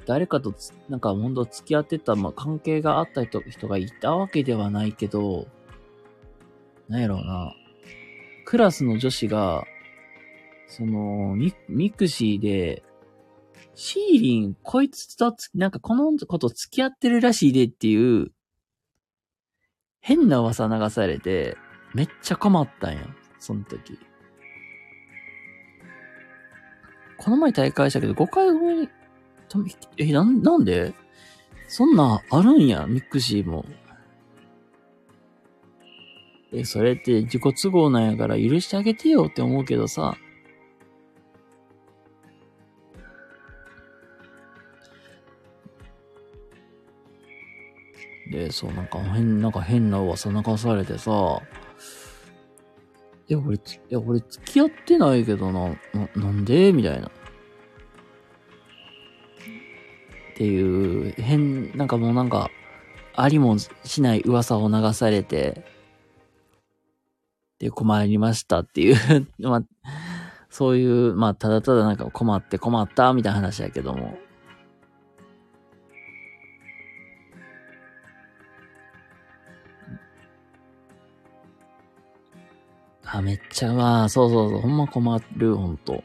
[0.07, 5.47] 誰かとつなんか本当付き合ってた、まあ、関係があった人人がいたわけではないけど、
[6.89, 7.55] なんやろうな。
[8.45, 9.65] クラスの女子が、
[10.67, 12.83] その、ミミクシーで、
[13.75, 18.33] シーリン、こいつとつ、なんかこの子と付き合ってるらしいでっていう、
[20.01, 21.57] 変な噂流されて、
[21.95, 23.01] めっちゃ困ったんや。
[23.39, 23.99] その時。
[27.19, 28.89] この前大会したけど、5回後に、
[29.97, 30.95] え、なん、なんで？
[31.69, 33.65] そんなあるんや、ミックシーも。
[36.53, 40.17] え、それって自己都合なんやから許してあげてよって思うけどさ。
[48.33, 51.41] で、そう、なんか変、なんか変な噂流されてさ。
[53.29, 55.77] いや、俺、いや、俺付き合ってないけどな、な、
[56.17, 56.73] なんで？
[56.73, 57.11] みたいな。
[60.41, 62.51] っていう、変、なんかもうなんか、
[63.15, 65.67] ありもしない噂を流されて、
[67.59, 68.97] で、困りましたっていう
[69.39, 69.63] まあ、
[70.49, 74.17] そういう、まあ、ただただなんか困って困ったみたいな話やけども。
[83.05, 86.03] あ、めっちゃ、まあ、そうそうそう、ほんま困る、ほんと。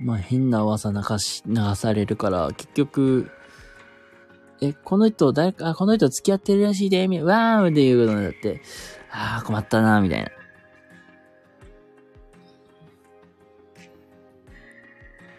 [0.00, 3.30] まあ、変な噂流し、流されるから、結局、
[4.60, 8.60] え、この人、誰か、この人付き合ってるらしいで、みわーっていうのだって、
[9.10, 10.28] ああ、困ったな、みたいな。
[10.28, 10.30] っ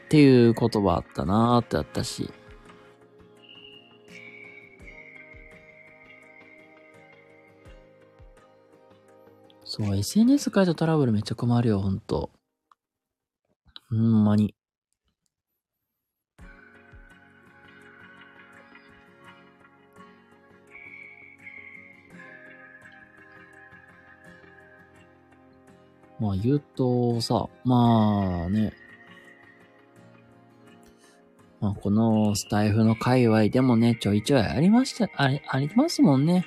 [0.09, 2.31] ていう言葉あったなーってあったし。
[9.63, 12.31] そう、SNS 変えたトラブルめっちゃ困るよ、ほんと。
[13.89, 14.53] ほんまに。
[26.19, 28.73] まあ言うとさ、まあね、
[31.61, 36.45] まあこのスタイフの界隈でもね、ちょいちょいありました、あり、ありますもんね。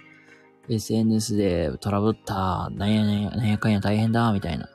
[0.69, 4.69] SNS でトラブった、なんやねんや、なんやかんや大変だ、みたいな。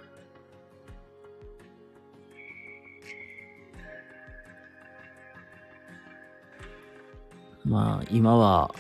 [7.68, 8.74] まあ、今は、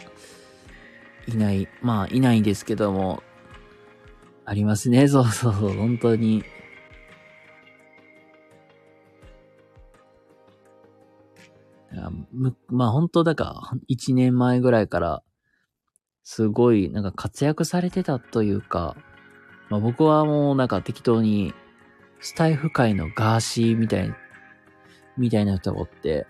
[1.27, 3.21] いない、まあ、いないんですけども、
[4.45, 5.07] ありますね。
[5.09, 6.43] そうそうそう、本当に。
[12.69, 15.23] まあ本当だから、一年前ぐらいから、
[16.23, 18.95] すごい、なんか活躍されてたというか、
[19.69, 21.53] まあ僕はもうなんか適当に、
[22.19, 24.13] スタイフ界のガーシーみたい、
[25.17, 26.27] みたいな人がおって、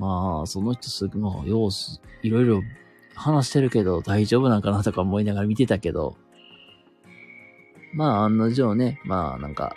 [0.00, 2.62] まあ、その人すぐ、もう、様子、いろいろ
[3.14, 6.16] 話してるけど大丈夫なんかなとか思いながら見てたけど、
[7.92, 9.76] まあ、案の定ね、まあ、なんか、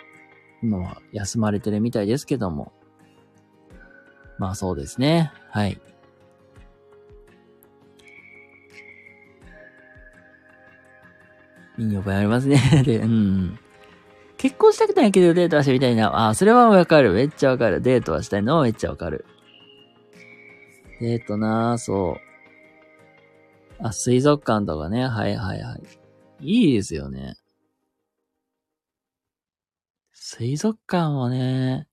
[0.62, 2.72] 今は休まれてるみたいですけども。
[4.38, 5.30] まあ、そうですね。
[5.50, 5.78] はい。
[11.76, 12.58] いい覚えありますね。
[12.86, 13.58] で、うん。
[14.38, 16.28] 結婚したくないけどデートはしてみたいな。
[16.28, 17.12] あ、それはわかる。
[17.12, 17.82] めっちゃわかる。
[17.82, 19.26] デートはしたいのはめっちゃわかる。
[21.00, 22.16] デートなそ
[23.80, 23.84] う。
[23.84, 25.06] あ、水族館とかね。
[25.06, 25.82] はいはいはい。
[26.40, 27.36] いいですよね。
[30.12, 31.86] 水族館はね、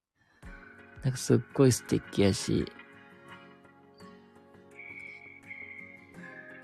[1.04, 2.66] なんかすっごい素敵やし、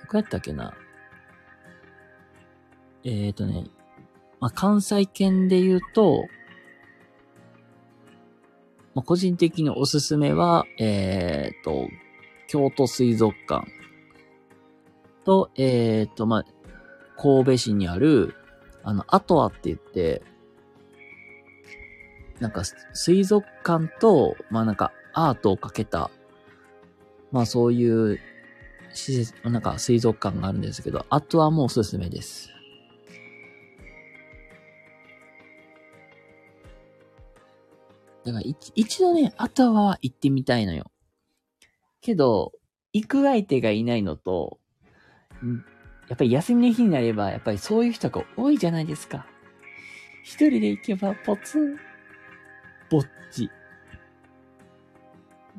[0.01, 0.73] どこやったっけな
[3.03, 3.65] えーとね、
[4.39, 6.25] まあ、関西圏で言うと、
[8.93, 11.87] まあ、個人的におすすめは、えーと、
[12.47, 13.67] 京都水族館
[15.25, 16.45] と、えーと、まあ、
[17.17, 18.35] 神戸市にある、
[18.83, 20.21] あの、アトアって言って、
[22.39, 26.11] なんか水族館と、まあなんかアートをかけた、
[27.31, 28.19] まあそういう
[28.93, 32.51] 施設、なんか水族館があるんですけど、あとはもうおすすめです。
[38.23, 38.43] だから
[38.75, 40.91] 一度ね、あとは行ってみたいのよ。
[42.01, 42.53] けど、
[42.93, 44.59] 行く相手がいないのと、
[46.09, 49.27] やっぱり休みの日になれば、やっぱりそういう人が多いじゃないですか。
[50.23, 51.77] 一人で行けばポツン
[52.89, 53.49] ぼっち。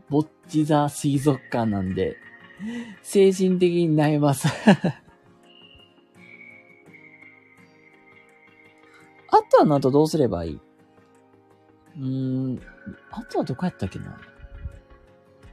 [0.09, 2.16] ぼっち座水族館なんで、
[3.03, 4.49] 精神的に悩ます
[9.30, 10.61] あとはなんとどうすればいい？
[11.97, 12.61] うーん、
[13.11, 14.18] あとはどこやったっけな？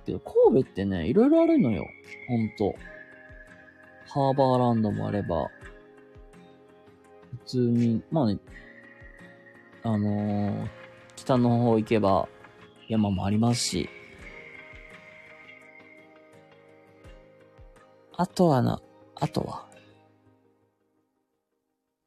[0.06, 1.86] けど、神戸ってね、いろいろあるのよ。
[2.28, 2.76] ほんと。
[4.08, 5.50] ハーバーランドもあれば、
[7.32, 8.40] 普通に、まあね、
[9.84, 10.70] あのー、
[11.16, 12.28] 北の方行けば
[12.88, 13.90] 山もありますし、
[18.18, 18.82] あとはな、
[19.16, 19.66] あとは。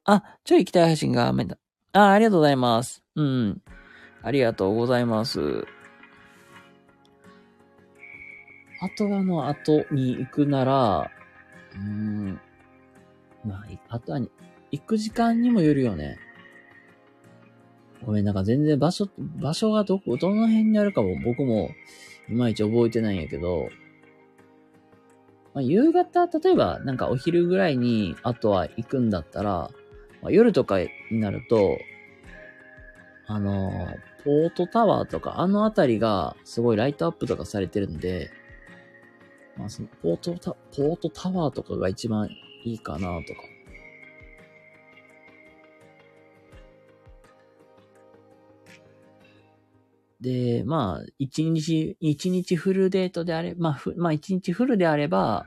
[0.05, 1.57] あ、ちょい行きたい配信がめだ。
[1.93, 3.03] あ、ありがとうございます。
[3.15, 3.61] うん。
[4.23, 5.65] ありがとうございます。
[8.81, 11.11] あとはの後に行くなら、
[11.75, 12.39] うーん。
[13.45, 14.29] まあ、あとはに、
[14.71, 16.17] 行く時間にもよるよね。
[18.05, 21.71] ごめん、なんか全然場所、場所がどこ、どの辺にあるかも僕も
[22.29, 23.69] いまいち覚えてないんやけど、
[25.53, 29.71] まあ、夕方、例えばなんかお昼ぐらいにあとは行くんだったら、
[30.21, 31.77] まあ、夜とかになると、
[33.27, 38.31] あのー、ポートタワーとか、あのあたりがすごいライトアップとかされてるんで、
[39.59, 42.29] まあそのポートタ、ポートタワーとかが一番
[42.63, 43.41] いいかなとか。
[50.21, 55.45] で、まあ、一日、一日フルデートであれば、まあ、ふ、まあ、一日フルであれば、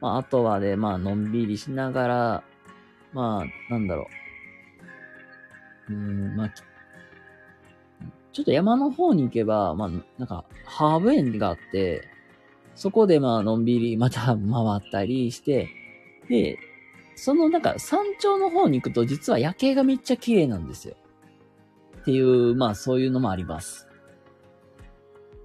[0.00, 2.44] まあ、あとはで、まあ、のんびりしながら、
[3.12, 4.08] まあ、なんだろ
[5.88, 5.92] う。
[5.92, 6.50] うん、まあ、
[8.32, 12.08] ちょっと山の方に行けば、まあ、なんか、ハーブ園があって、
[12.80, 14.38] そこでまあ、のんびりまた回
[14.78, 15.68] ったりして、
[16.30, 16.58] で、
[17.14, 20.96] そのなんか山頂の方に行くと実は夜景がめっちゃ綺麗なんですよ。
[22.00, 23.86] っていう、まあそういうのもあります。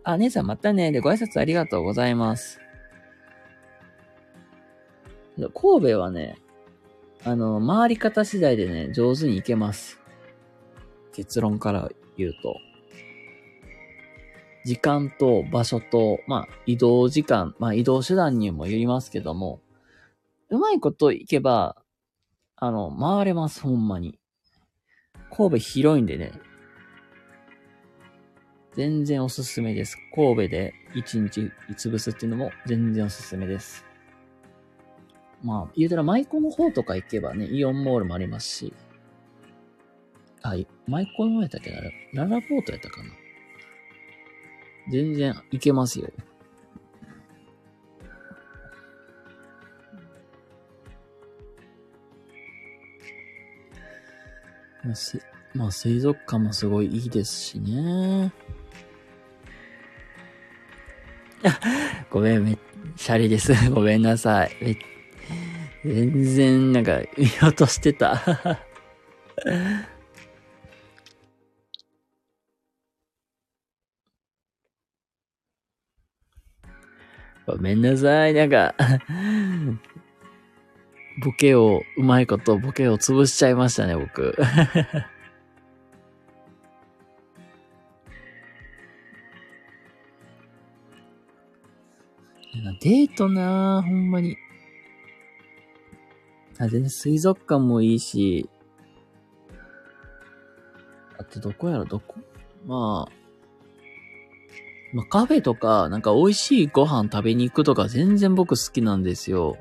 [0.06, 0.94] あ、姉さんまたね。
[0.94, 2.62] で、ご挨拶ありがとうございます。
[5.36, 6.38] 神戸はね、
[7.26, 10.00] あの、回り方次第でね、上手に行けます。
[11.12, 12.56] 結論から言うと。
[14.66, 19.62] 時間と場所と、まあ、移動時間、まあ、移動手段にもよりますけども、
[20.50, 21.78] うまいこと行けば、
[22.56, 24.18] あの、回れます、ほんまに。
[25.30, 26.32] 神戸広いんでね、
[28.74, 29.98] 全然おすすめです。
[30.16, 33.86] 神戸で一日潰すっていうのも全然おすすめです。
[35.44, 38.74] まあ、言うたら舞妓の方とか行けばね、イオンモールもありますし。
[40.42, 40.56] あ、
[40.88, 41.70] 舞妓の方やったっけ
[42.14, 43.10] なララポートやったかな
[44.90, 46.10] 全然行けますよ。
[55.56, 58.32] まあ、水族館もすごいいいですしね。
[62.10, 62.58] ごめん、めっ
[62.96, 63.54] ちゃりです。
[63.72, 64.78] ごめんなさい。
[65.84, 68.22] 全然、なんか、見落としてた。
[77.46, 78.34] ごめんなさい。
[78.34, 78.76] なんか
[81.24, 84.36] ボケを、うまいことボケを潰しちゃいましたね、僕。
[92.82, 94.38] デートなぁ、ほんまに。
[96.58, 98.50] あ、全然水族館もいいし、
[101.18, 102.16] あとどこやろ、どこ？
[102.66, 103.25] まあ、
[104.96, 109.58] まあ、カフェとか、なんか美味しいご飯食べに行くとか全然僕好きなんですよ。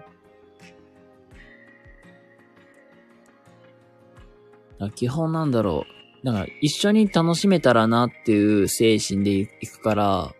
[4.94, 5.86] 基本なんだろ
[6.22, 6.24] う。
[6.24, 10.32] なんか一緒に楽しめたらなっていう精神で行くから、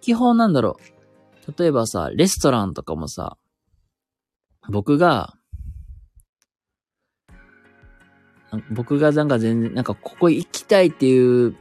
[0.00, 0.76] 基本なんだろ
[1.46, 1.54] う。
[1.56, 3.36] 例えばさ、レストランとかもさ、
[4.68, 5.34] 僕が、
[8.72, 11.54] 僕がなんか全然、なんかここ行きたいっていう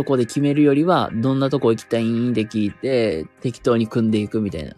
[0.00, 2.32] とこで決めるよりは、どんなとこ行きたいん？
[2.32, 4.72] で聞いて、適当に組んでいくみたいな。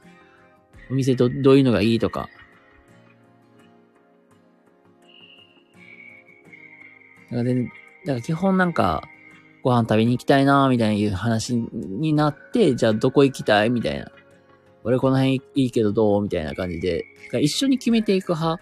[0.91, 2.29] お店ど、どういうのがいいとか。
[7.31, 7.69] だから、だか
[8.07, 9.05] ら基本なんか、
[9.63, 14.11] ご飯食べに行きたいなみたいな話になって、じゃあどこ行きたいみたいな。
[14.83, 17.05] 俺この辺いいけどどうみたいな感じで。
[17.41, 18.61] 一緒に決めていく派。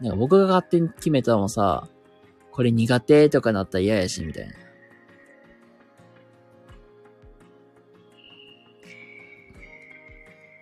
[0.00, 1.86] なんか僕が勝手に決めたのもさ、
[2.50, 4.52] これ苦手とかなったら嫌やし、みたいな。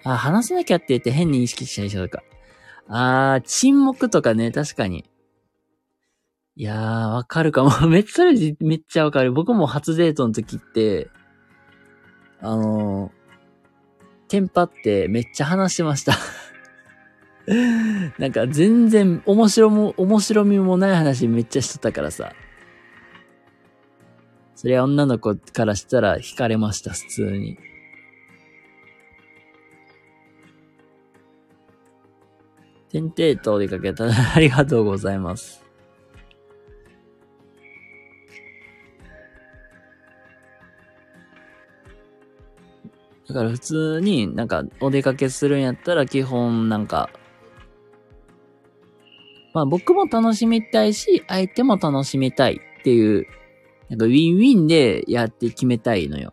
[0.05, 2.23] あ、話さなきゃって言って変に意識しちゃいそうか。
[2.89, 5.05] あー、沈黙とかね、確かに。
[6.57, 7.71] いやー、わかるかも。
[7.89, 8.27] めっちゃ、
[8.61, 9.33] めっちゃわかる。
[9.33, 11.11] 僕も初デートの時って、
[12.41, 16.19] あのー、テンパってめっちゃ話してました
[18.19, 22.33] なんか全然面白も、面白みもない話めっちゃしとったからさ。
[24.55, 27.59] そりゃ女の子からしたら惹かれました、普通に。
[32.95, 34.05] テンテート出かけた
[34.37, 35.65] ありがとうございます。
[43.27, 47.11] だから普通になんかお出かけするんやったら基本なんか、
[49.55, 53.27] まあ僕も楽しみたいし、相手も楽しみたいっていう、
[53.89, 56.33] なんかウィンウィンでやって決めたいのよ。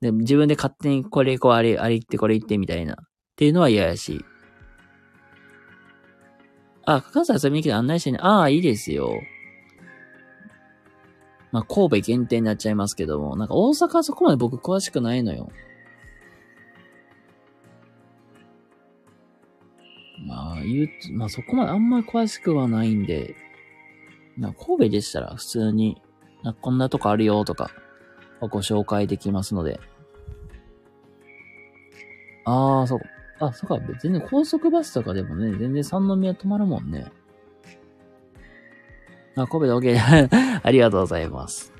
[0.00, 2.94] で自分で勝手にこれこうあれ、あれ行ってこれ行ってみたいな。
[2.94, 2.96] っ
[3.36, 4.24] ていうのは嫌やし。
[6.86, 8.18] あ、関西遊びに来て案内してね。
[8.22, 9.20] ああ、いいですよ。
[11.52, 15.50] まあ、神戸限定になっちゃいますけども、なんか大阪はそこまで僕詳しくないのよ。
[20.26, 23.34] まあ、言う、まあそこまであんまり詳しくはないんで、
[24.38, 26.00] な神戸でしたら普通に、
[26.42, 27.70] なこんなとこあるよとか、
[28.40, 29.80] ご紹介できますので。
[32.44, 33.00] ああ、そう。
[33.38, 33.78] あ、そうか。
[34.00, 37.10] 全然高速バスとかでもね、全然三宮止まるもんね。
[39.36, 40.30] あ、神戸で OK。
[40.62, 41.76] ありがとうございます。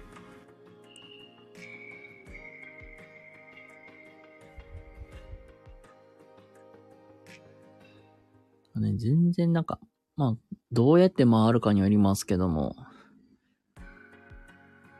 [8.80, 9.78] ね、全然なんか、
[10.16, 10.36] まあ、
[10.72, 12.76] どうやって回るかによりますけども、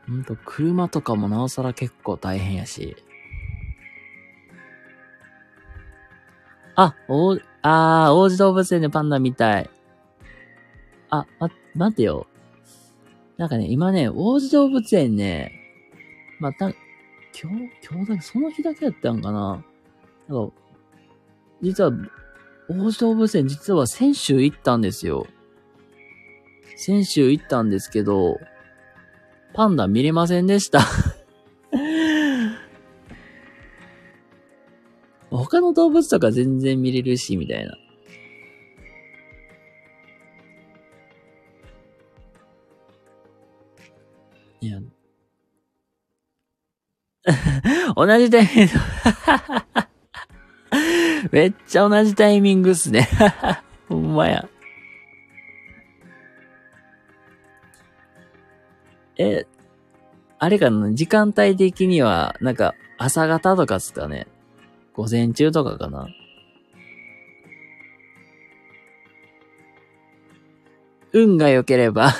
[0.07, 2.95] ほんと、車とかもなおさら結構大変やし。
[6.77, 9.69] あ、お、あー、王子動物園でパンダみたい。
[11.09, 12.27] あ、ま、待てよ。
[13.35, 15.51] なんかね、今ね、王子動物園ね、
[16.39, 16.75] また、今
[17.57, 19.63] 日、今日だけ、その日だけやったんかな
[20.27, 20.53] なんか、
[21.63, 21.91] 実は、
[22.69, 25.25] 王子動物園実は先週行ったんですよ。
[26.75, 28.39] 先週行ったんですけど、
[29.55, 30.81] パンダ見れませんでした
[35.29, 37.77] 他の動物とか全然見れるし、みたいな。
[44.61, 44.79] いや。
[47.95, 48.71] 同じタイミング
[51.31, 53.07] めっちゃ同じタイミングっすね。
[53.89, 54.47] ほんまや。
[59.17, 59.45] え、
[60.39, 60.93] あれかな？
[60.93, 64.27] 時間帯的には、なんか、朝方とかっすかね？
[64.97, 66.07] 午前中とかかな
[71.13, 72.13] 運が良ければ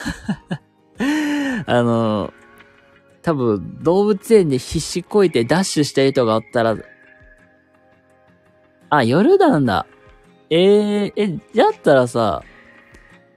[1.66, 2.34] あの、
[3.22, 6.78] 多分、動物園で必死こいてダッシュした人がおったら、
[8.90, 9.86] あ、夜なんだ。
[10.50, 12.44] ええー、え、やったらさ、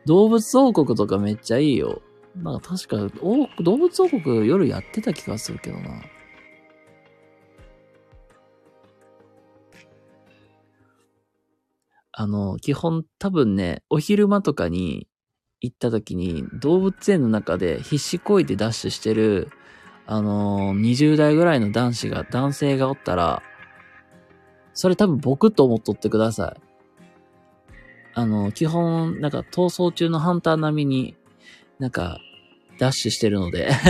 [0.07, 2.03] 動物王国とかめっちゃいいよ。
[2.37, 3.21] なんか確か、
[3.61, 5.91] 動物王国夜やってた気がするけどな。
[12.21, 15.09] あの、基本多分ね、お昼間とかに
[15.63, 19.49] 行った時に動物園の中で必死こいてダッシュしてる、
[20.05, 23.43] あのー、20代ぐらいの男子が、男性がおったら、
[24.75, 26.61] それ多分僕と思っとってください。
[28.13, 31.17] あの、基本、なんか逃走中のハンター並みに、
[31.79, 32.19] なんか、
[32.79, 33.71] ダッシュしてるので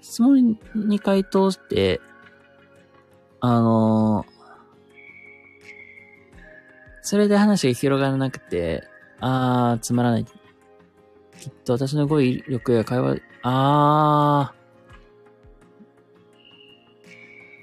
[0.00, 2.00] 質問に回答して、
[3.40, 4.32] あのー、
[7.02, 8.86] それで話が広がらなくて、
[9.20, 10.24] あー、つまらない。
[10.24, 14.54] きっと私の語彙力や会話、あ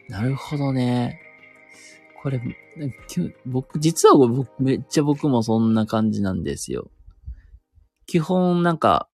[0.09, 0.11] ー。
[0.11, 1.21] なるほどね。
[2.23, 2.41] これ、
[3.45, 6.89] 僕、実は僕、めっちゃ僕もそんな感じなんですよ。
[8.07, 9.07] 基本なんか、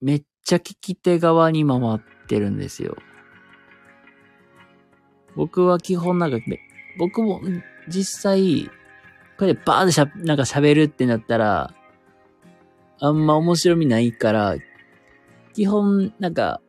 [0.00, 2.96] めっちゃ聞き手側に回ってるんですよ。
[5.36, 6.38] 僕は基本なんか、
[6.98, 7.40] 僕も
[7.88, 8.70] 実際、
[9.38, 11.74] これでバーでしゃ、なんか喋るってなったら、
[13.00, 14.56] あんま面白みないから、
[15.54, 16.60] 基本なんか、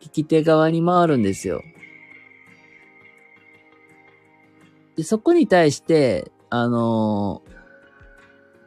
[0.00, 1.62] 聞き手側に回るんですよ。
[4.96, 7.42] で、そこに対して、あの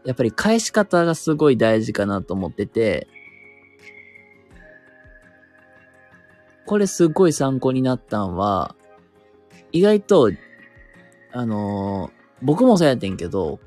[0.04, 3.08] ー、やっぱり返し方がすごい大事かなと思ってて、
[6.66, 8.76] これすごい参考になったんは、
[9.74, 10.32] 意外と、
[11.34, 12.12] あのー、
[12.42, 13.60] 僕もそうやってんけど、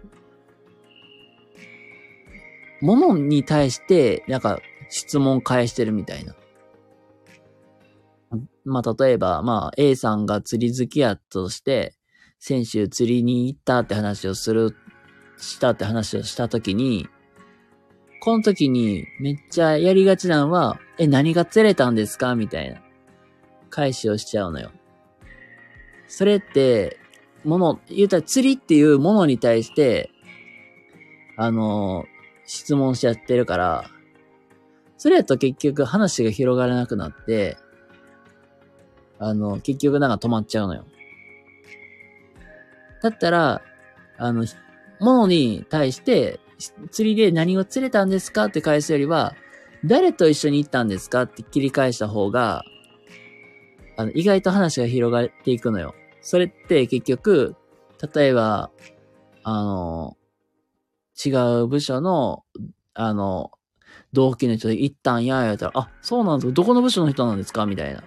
[2.81, 6.35] ものに対して、なんか、質問返してるみたいな。
[8.65, 11.95] まあ、例えば、まあ、A さんが釣り好きやとして、
[12.39, 14.77] 先週釣りに行ったって話をする、
[15.39, 17.09] したって話をしたときに、
[18.21, 22.35] この時にめっちゃやりがちなのは、え、何が釣れたんですか？
[22.35, 22.81] みたいな。
[23.71, 24.71] 返しをしちゃうのよ。
[26.09, 26.99] それって、
[27.45, 30.11] もの、言うたら釣りっていうものに対して、
[31.37, 32.07] あの、
[32.45, 33.91] 質問しちゃってるから、
[34.97, 37.57] それやと結局話が広がらなくなって、
[39.19, 40.85] あの、結局なんか止まっちゃうのよ。
[43.03, 43.63] だったら、
[44.19, 44.47] あの、
[45.01, 46.41] ものに対して、
[46.91, 49.35] 釣りで何を釣れたんですかって返すよりは、
[49.85, 52.65] 誰と一緒に行ったんですかって切り返した方が、
[53.97, 55.95] あの、意外と話が広がっていくのよ。
[56.21, 57.57] それって結局、
[58.15, 58.71] 例えば、
[59.43, 60.17] あの、
[61.25, 61.31] 違
[61.63, 62.45] う部署の、
[62.95, 63.53] あの、
[64.13, 67.67] 同期の人で行ったんや、ったら、あ、そうなんですかどこの部署の人なんですか？
[67.67, 68.03] みたいな。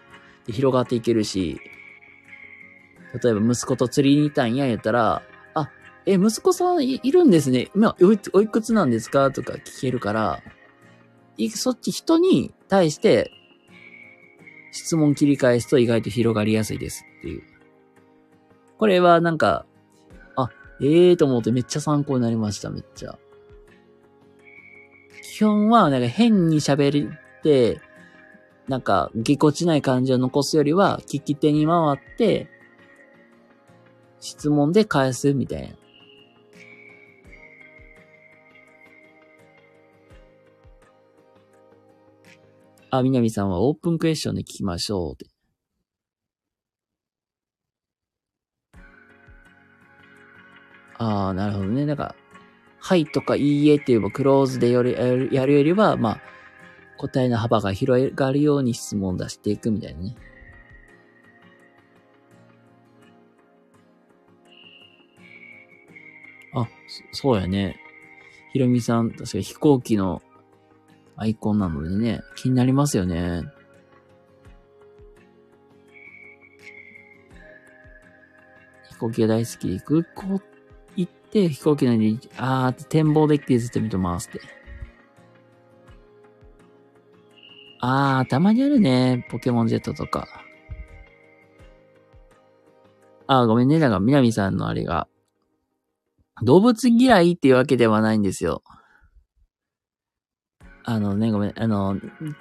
[0.46, 1.60] で広がっていけるし、
[3.24, 5.24] 例えば息子と釣りに行ったんや、言ったら、
[5.56, 5.70] あ、
[6.06, 7.70] え、息子さんいいるんですね。
[7.76, 9.32] 今、おいおいくつなんですか？
[9.32, 10.44] とか聞けるから、
[11.56, 13.32] そっち人に対して
[14.72, 17.44] 質問切り返すと意外と広がりやすいですっていう。
[18.78, 19.66] これはなんか、
[20.36, 20.50] あ、
[20.82, 23.18] ええー、と思ってめっちゃ参考になりました、めっちゃ。
[25.22, 27.82] 基本は、なんか変に喋って、
[28.68, 32.48] なんか、ぎこちない感じを残すよりは、聞き手に回って、
[34.20, 35.79] 質問で返すみたいな。
[42.92, 45.28] あ、みなみさんはオープンクエスチョンで聞きましょうって。
[50.98, 51.86] ああ、なるほどね。
[51.86, 52.16] なんか、
[52.80, 56.22] はいとかいいえって言えばクローズでよりやるやるよりは、まあ、
[56.98, 60.16] 答えの幅が広がるように質問を出していくみたいなね。
[66.54, 66.68] あ、
[67.14, 67.78] そそうやね。
[68.52, 70.22] ひろみさん、確か飛行機の
[71.22, 73.44] アイコンなのでね、気になりますよね。
[78.90, 80.42] 飛行機が大好きで、空港
[80.96, 84.40] 行って飛行機のに、あーって展望デッキでずっと見てますって。
[87.82, 89.28] あー、たまにあるね。
[89.30, 90.26] ポケモンジェットとか。
[93.28, 93.78] あー、ごめんね。
[93.80, 95.10] なんか、みなみさんのあれが、
[96.44, 98.64] 動物嫌いっていうわけではないんですよ。
[100.84, 101.54] あのね、ごめん。
[101.56, 102.00] あの、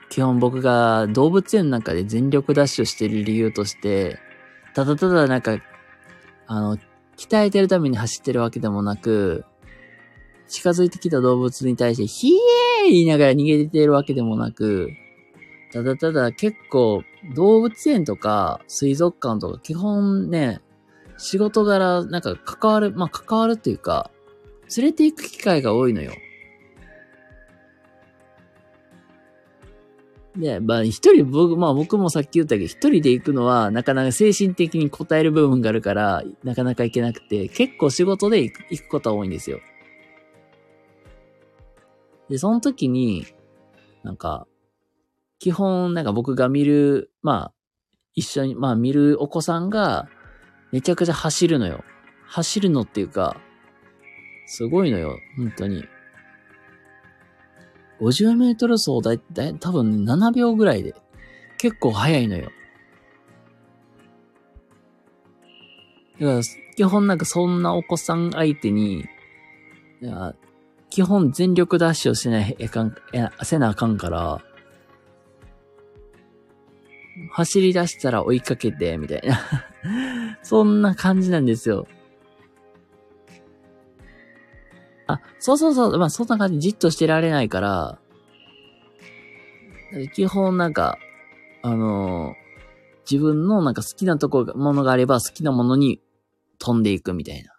[0.08, 4.18] 基本僕が動物園の中で全力ダッシュしてる理由として、
[4.74, 5.58] ただただなんか、
[6.46, 6.78] あの、
[7.16, 9.44] 鍛えてるために走ってるわけでもなく、
[10.46, 14.90] 近づいてきた動物に対して、ヒエー言いながら逃げてるわけでもなく、
[15.72, 17.02] ただただ結構
[17.34, 20.60] 動物園とか水族館とか基本ね、
[21.18, 24.10] 仕事柄なんか関わる、まあ関わるっていうか、
[24.76, 26.12] 連れて行く機会が多いのよ。
[30.36, 39.60] で、まあ一人僕、まあ僕もさっき言ったけど、一人で行くのはなかなか精神的に応える部分があるから、なかなか行けなくて、結構仕事で行く行くことは多いんですよ。
[42.28, 43.26] で、その時に、
[44.04, 44.46] なんか、
[45.38, 47.52] 基本なんか僕が見る、まあ、
[48.14, 50.08] 一緒に、まあ見るお子さんが、
[50.72, 51.84] めちゃくちゃ走るのよ。
[52.26, 53.40] 走るのっていうか、
[54.46, 55.84] すごいのよ、本当に。
[58.00, 60.94] 50メートル走だい、だ、多分7秒ぐらいで。
[61.58, 62.50] 結構速いのよ。
[66.20, 66.40] だから、
[66.76, 69.04] 基本なんかそんなお子さん相手に、
[70.90, 74.40] 基本全力ダッシュをしない、えかん、え、せなあかんから、
[77.32, 79.40] 走り出したら追いかけて、みたいな。
[80.42, 81.86] そんな感じなんですよ。
[85.08, 87.98] あ、そうそうそう、まあそんな感じじっとしてられないから、
[90.14, 90.98] 基本なんか、
[91.62, 92.48] あのー
[93.10, 96.02] 自分のなんか好きなとこ、ものがあれば好きなものに
[96.58, 97.54] 飛んでいくみたいな。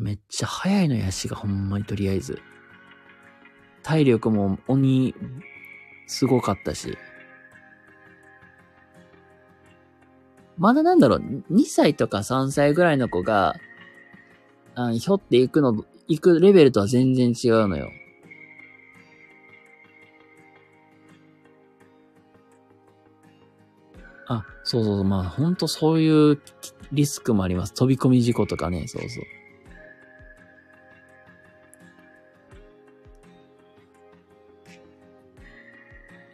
[0.00, 2.40] めっちゃ速いのやしがほんまにとりあえず。
[3.82, 5.14] 体力も鬼、
[6.06, 6.96] すごかったし。
[10.56, 11.18] まだなんだろう、
[11.52, 13.56] 2歳とか3歳ぐらいの子が、
[14.78, 17.90] あひょっていくの、行くレベルとは全然違うのよ。
[24.28, 26.40] あ、そうそうそう、まあほんとそういう
[26.92, 27.72] リスクもあります。
[27.72, 29.24] 飛び込み事故とかね、そうそう。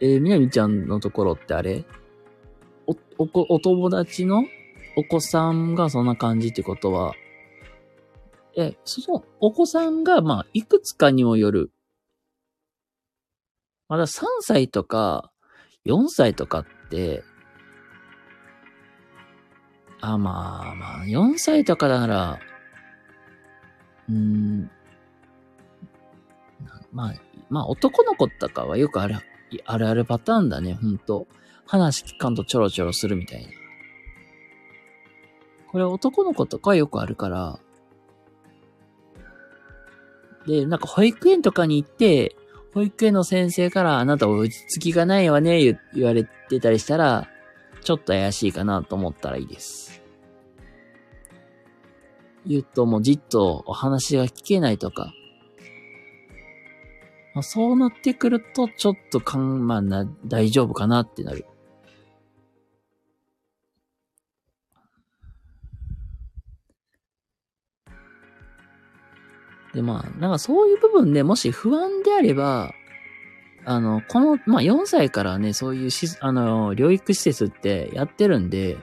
[0.01, 1.85] えー、みなみちゃんのところってあれ？
[2.87, 4.43] お、お、お友達の？
[4.97, 7.13] お子さんがそんな感じってことは、
[8.55, 11.71] え、その、お子さんが、まあ、いくつかにもよる。
[13.89, 15.31] まだ3歳とか、
[15.85, 17.23] 4歳とかって、
[20.01, 22.39] あ、まあまあ、4歳とかなら、
[24.09, 24.69] うん、
[26.91, 27.13] まあ、
[27.49, 29.15] まあ男の子とかはよくある、
[29.65, 31.27] あるあるパターンだね、ほんと。
[31.65, 33.49] 話聞かんとちょろちょろするみたいな。
[35.71, 37.59] これ男の子とかはよくあるから。
[40.47, 42.35] で、なんか保育園とかに行って、
[42.73, 47.27] 保育園の先生からあなた落ち着きがないわね、言われてたりしたら、
[47.81, 50.01] ちょっと怪しいかなと思ったらいいです。
[52.45, 55.13] 言うともうじっとお話が聞けないとか、
[57.33, 61.45] まあ、そうなってくると、ちょっとかん、まあな、大丈夫かなってなる。
[69.73, 72.73] で、まあ、なんかそういう部分でもし不安であれば、
[73.65, 78.77] あの、この、まあ4歳からね、そういうし、あの、療育施設ってやってるんで、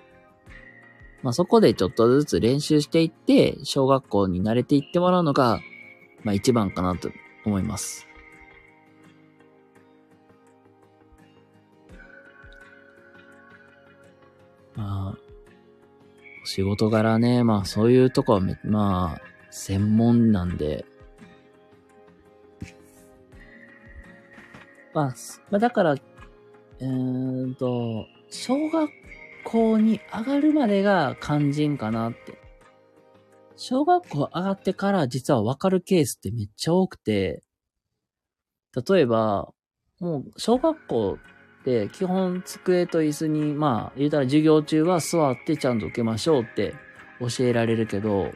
[1.23, 5.61] まあそこでちょっとずつ練習していって、小学校に慣れていってもらうのが、
[6.25, 7.11] まあ一番かなと
[7.45, 8.07] 思います。
[14.77, 15.19] まあ、
[16.45, 20.85] 仕事柄ね、まあそういうとこはめ、まあ、専門なんで、
[24.93, 25.15] まあ、
[25.51, 25.95] まあ、だから、
[26.81, 28.91] えーと、小学
[29.45, 32.39] 校に上がるまでが肝心かなって。
[33.57, 37.43] 小学校上がってから実はわかるケースってめっちゃ多くて、
[38.89, 39.53] 例えば、
[40.01, 41.19] もう小学校
[41.61, 46.75] って基本机と椅子に、まあ言うたら授業中は座ってちゃんと受けましょうって
[47.21, 48.33] 教えられるけど、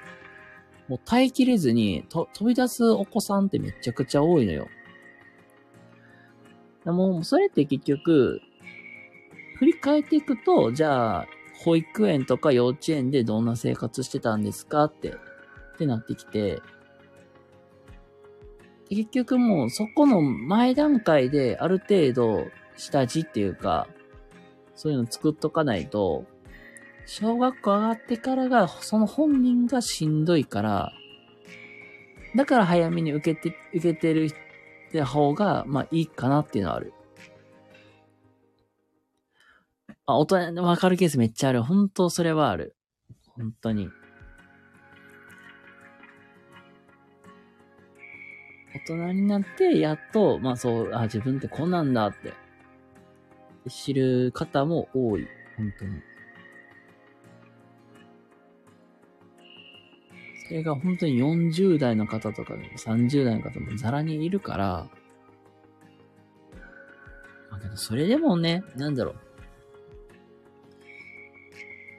[0.89, 4.69] もう耐えきれずにと飛び出すお子さんってめちゃくちゃ多いのよ。
[6.85, 8.41] でもう、それって結局、
[9.59, 11.27] 振り返っていくと、じゃあ、
[11.65, 15.09] 保育園とか幼稚園でどんな生活してたんですかって、
[15.75, 16.61] ってなってきて、
[18.91, 23.89] 結局もうそこの前段階である程度下地っていうか、
[24.75, 26.27] そういうの作っとかないと、
[27.07, 30.93] 小学校上がってからが、その本人がしんどいから、
[32.35, 34.31] だから早めに受けて、受けてる
[35.05, 36.93] 方が、まあいいかなっていうのはある。
[40.07, 41.63] あ、大人でわかるケースめっちゃある。
[41.63, 42.77] 本当それはある。
[43.37, 43.89] 本当に。
[48.75, 52.33] 大人になって、やっと、まあそう、あ、自分ってこんなんだって、
[53.69, 55.29] 知る方も多い。
[55.57, 56.14] 本当に。
[60.47, 64.89] それが本当に40代の方とか30代の方もザラにいるから、
[67.51, 69.15] まあけどそれでもね、なんだろう。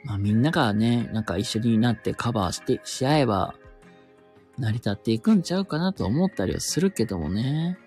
[0.06, 3.56] まあみんながね、なんか一緒になってカバーして、し合えば、
[4.60, 7.80] 成り立っていくんちゃうかなと思ったりはするけどもね。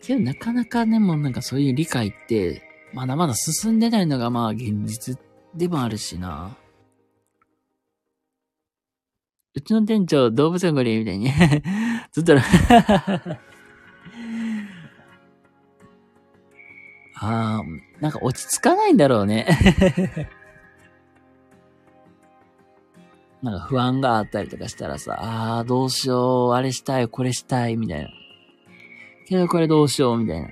[0.00, 5.18] けどなかなかね、もうなんかそういう理解って、まだまだ進んでないのがまあ現実
[5.54, 6.56] でもあるしな。
[9.52, 11.30] うちの店長、動物園これみたいに
[12.12, 12.36] ずっと
[17.22, 17.62] ああ、
[18.00, 19.46] なんか落ち着かないんだろうね
[23.42, 28.10] なんか不安があったりとかしたらさ、ああ、どうしよう、あれしたい、これしたい、みたいな。
[29.26, 30.48] けどこれどうしよう、みたいな。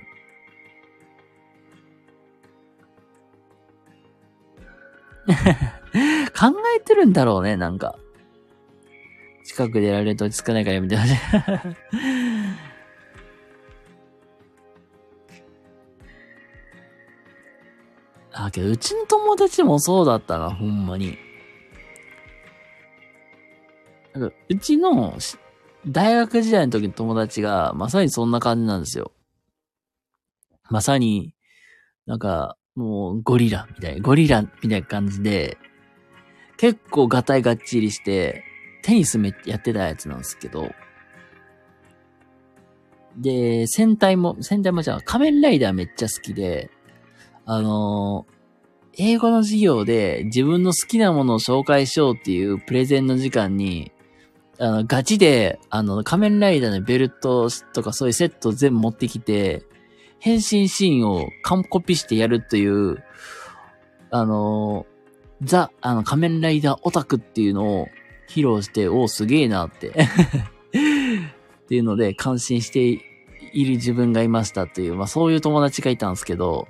[6.39, 7.95] 考えてるんだろうね、なんか。
[9.49, 11.15] 近くでやられると落ち着かないからやめてほしい。
[18.31, 21.17] あ、けど、うちの友達もそうだったな、ほんまに。
[24.13, 25.17] なんかうちの
[25.87, 29.11] 大学時代の時の友達が、まさにそんな感じなんですよ。
[30.69, 31.33] まさに、
[32.05, 35.57] なんか、もうゴリラみたいな、ゴリラみたいな感じで、
[36.57, 38.43] 結構ガタイがっちりして、
[38.81, 40.71] テニスめっちゃやってたやつなんですけど、
[43.17, 46.69] で、戦隊も、戦隊もじゃあ仮面ライダーめっちゃ好きで、
[47.45, 48.33] あのー、
[49.01, 53.91] 英語の授業で自分の好きなものを紹介しようっていうプレゼンの時間に、
[54.59, 59.63] あの、ガチで、あの、仮面ライダーのベルトとかそういうセット全部持ってきて、
[60.19, 63.03] 変身シーンを完コピしてやるという、
[64.11, 67.87] あのー、ザ、あの、仮面ライダーオタクっていうのを
[68.29, 69.93] 披露して、おおすげえなって っ
[71.67, 72.87] ていうので、感心して
[73.53, 76.67] いる自分がいましたっていう、まあそういう友達がいたんですけど、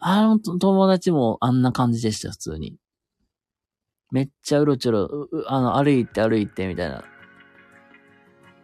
[0.00, 2.76] あの友達もあんな感じでした、普通に。
[4.10, 7.04] めっちゃうろちょろ、あの、歩いて歩いてみたいな。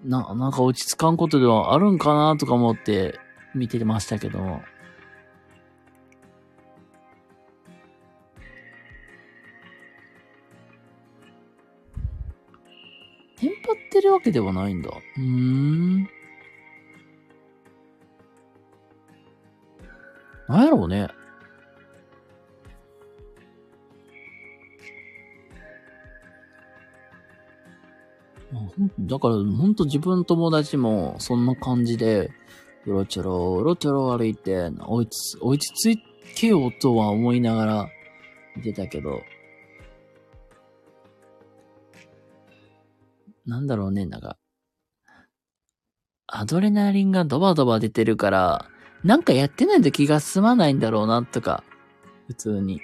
[0.05, 3.19] な、なんか落ち着かんことではあるんかなとか思って
[3.55, 4.63] 見てましたけども。
[13.41, 14.91] テンパってるわけではないんだ。
[14.91, 16.09] うーん。
[20.47, 21.09] なんやろうね。
[29.01, 32.31] だから、ほんと自分友達もそんな感じで、
[32.87, 36.01] うろちょろ、うろちょろ歩いて、落ち落ち着
[36.35, 37.89] けようとは思いながら
[38.57, 39.23] 見てたけど、
[43.51, 44.37] なんだろうね、なんか、
[46.29, 48.67] アドレナリンがドバドバ出てるから、
[49.03, 51.65] なんかやってないと気が済まないんだろうな、とか、
[52.29, 52.81] 普通に。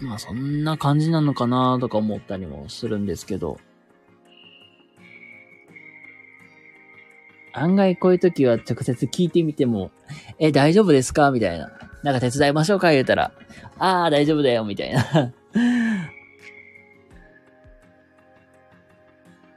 [0.00, 3.58] まあそんな感じなのかなとか思ったりもするんですけど。
[7.52, 9.90] 案外こういう時は直接聞いてみても、
[10.38, 11.32] え、大丈夫ですか？
[11.32, 11.72] みたいな。
[12.02, 13.32] なんか手伝いましょうか言うたら、
[13.78, 15.02] ああ、大丈夫だよ、みたいな。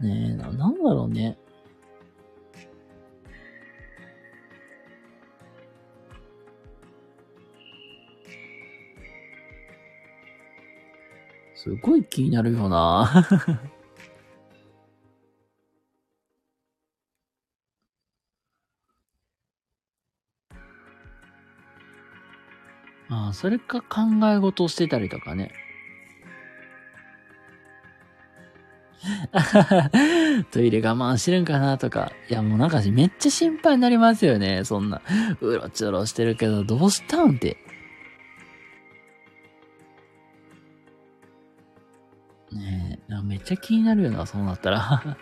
[0.02, 1.38] ねえ、な、なんだろうね。
[11.54, 13.24] すごい気になるよな。
[23.34, 25.52] それか考え事をしてたりとかね。
[30.52, 32.12] トイレ我慢してるんかなとか。
[32.30, 34.64] いや、もうなんかめっちゃ心配になりますよね。
[34.64, 35.02] そんな、
[35.42, 37.58] うろちょろしてるけど、どうしたんって。
[42.52, 45.18] ねえ、めっちゃ気になるよな、そうなったら。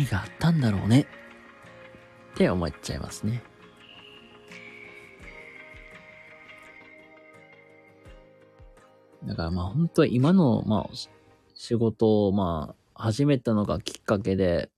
[0.00, 1.06] 何があったんだろうね
[2.32, 3.42] って思っちゃいますね。
[9.24, 10.96] だからまあ本当は今の、まあ、
[11.54, 14.70] 仕事をまあ始めたのがきっかけで、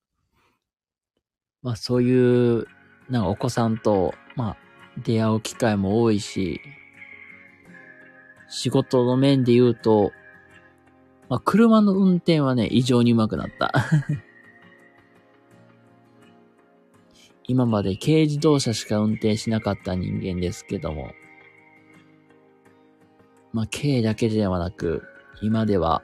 [1.63, 2.67] まあそういう、
[3.09, 4.57] なんかお子さんと、まあ
[5.05, 6.61] 出会う機会も多いし、
[8.49, 10.11] 仕事の面で言うと、
[11.29, 13.73] まあ車の運転はね、異常に上手くなった。
[17.49, 21.13] 今まで軽自動車しか運転しなかった人間ですけども、
[23.53, 25.03] まあ軽だけではなく、
[25.43, 26.03] 今では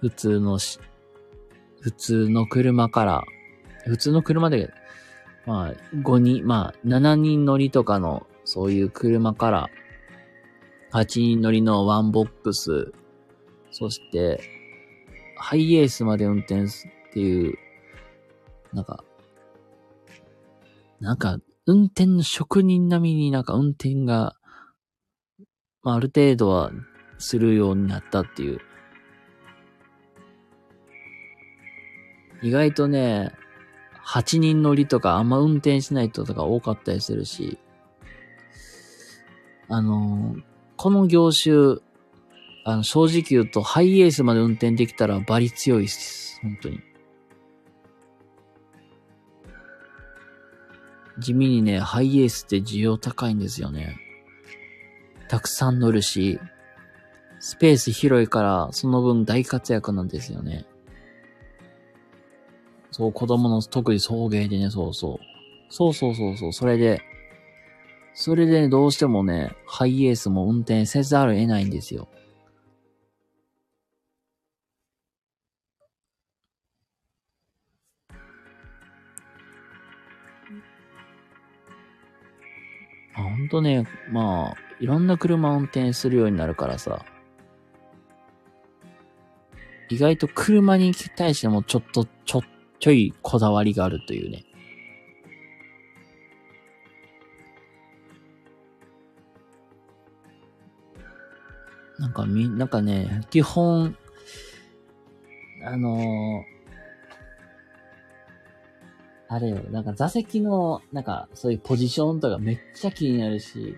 [0.00, 0.78] 普通のし、
[1.80, 3.24] 普通の車から
[3.86, 4.72] 普通の車で、
[5.46, 9.70] まあ、5人、まあ、7人乗りとかの、そういう車から、
[10.92, 12.92] 8人乗りのワンボックス、
[13.70, 14.40] そして、
[15.36, 17.58] ハイエースまで運転すっていう、
[18.72, 19.04] なんか、
[21.00, 24.36] なんか、運転の職人並みになんか運転が、
[25.82, 26.70] まあ、ある程度は
[27.18, 28.60] するようになったっていう。
[32.42, 33.32] 意外とね、
[34.06, 37.58] 8人乗りとかあんま運転しない人とか多かったりするし、
[39.68, 40.42] あのー、
[40.76, 41.78] この業種、
[42.64, 46.38] あの、正直言うとハイエースまで運転できたらバリ強いです。
[46.42, 46.80] 本当に。
[51.18, 53.96] 地味にね、ハイエースって需要高いんですよね。
[55.28, 56.38] たくさん乗るし、
[57.40, 60.66] スペース広いから、その分大活躍なんですよね。
[62.90, 65.18] そう、子供の特に送迎でね、そうそう。
[65.68, 67.02] そうそうそうそう、それで、
[68.14, 72.08] それで、ね、どうしてもね、ハイエースも運転せざるを得ないんですよ。
[83.16, 87.04] あ、ほんとね、まあ、いろんな車運転するようになるからさ、
[89.88, 92.42] 意外と車に対してもちょっと、ちょ
[92.78, 94.44] ちょいこだわりがあるというね。
[101.98, 103.96] なんかみ、なんかね、基本、
[105.64, 106.55] あのー、
[109.28, 113.76] あれよ、なんか座席の、なんかそういうポジションとかめっちゃ気になるし、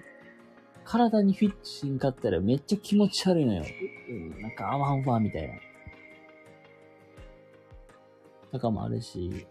[0.84, 3.64] 体にフィットしんかったらめっちゃ気持ち悪いのよ。
[4.08, 5.54] うん、なんかあわんわみたいな。
[8.52, 9.46] とかもあるし、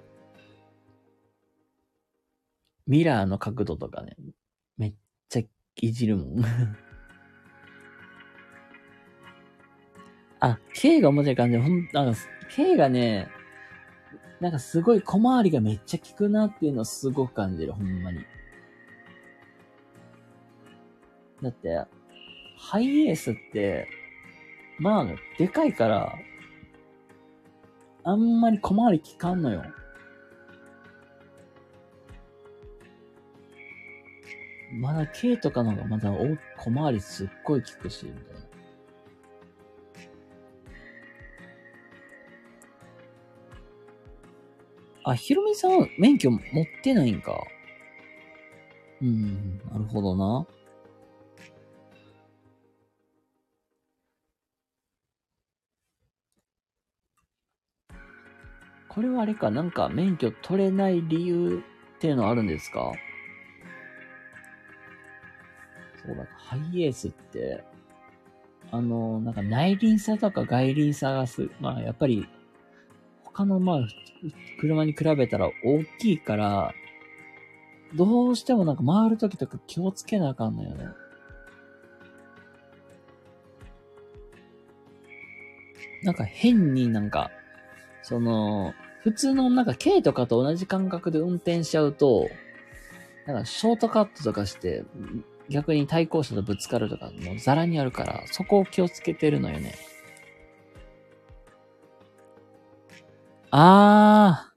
[2.88, 4.16] ミラーの角度とかね、
[4.78, 4.94] めっ
[5.30, 5.42] ちゃ
[5.82, 6.44] いじるもん。
[10.40, 12.20] あ、K が面白い感じ、ほん、なんか、
[12.56, 13.28] K がね、
[14.40, 18.20] なんかすごい小回りがめっちゃ効くなっていうのをすごく感じる、ほんまに。
[21.42, 21.86] だって、
[22.58, 23.88] ハイエースって、
[24.80, 25.06] まあ、
[25.38, 26.14] でかいから、
[28.04, 29.64] あんまり小回り効かんのよ。
[34.72, 38.47] まだ K とかの方がまだ小回りすっごい効くし、みたいな。
[45.10, 46.42] あ、ひろみさんは免許持っ
[46.84, 47.42] てないんか。
[49.02, 50.46] うん、なるほどな。
[58.90, 61.64] これはあれか、なんか免許取れない理由
[61.96, 62.92] っていうのはあるんですか？
[66.06, 67.64] そうだ、ハイエースって、
[68.72, 72.28] あの、なんか内輪差とか外輪差がす、まあやっぱり、
[73.38, 73.80] 他のまあ、
[74.60, 76.74] 車に比べたら大きいから、
[77.94, 80.88] どうしてもなんか回るときとか気をつけなあかんのよね。
[86.02, 87.30] なんか変になんか、
[88.02, 88.74] その、
[89.04, 92.28] 普通のなんか軽とかと同じ感覚で運転しちゃうと、
[93.28, 94.84] なんかショートカットとかして、
[95.48, 99.76] 逆に対向車とぶつかるとかもうザラにあるから、そこを気をつけてるのよね。
[103.52, 104.52] あ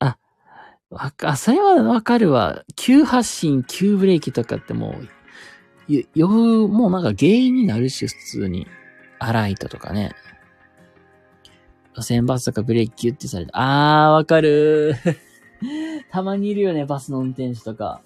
[0.00, 0.06] ー。
[0.06, 0.18] あ、
[0.90, 2.64] わか、それはわかるわ。
[2.74, 4.96] 急発進、急ブレーキとかっても
[5.88, 6.28] う、よ、
[6.68, 8.66] もうなんか原因になるし、普通に。
[9.18, 10.14] アライトとかね。
[11.94, 14.94] 路線バスとかブレーキキュッてされて、あー、わかる
[16.12, 18.02] たまにいるよね、バスの運転手とか。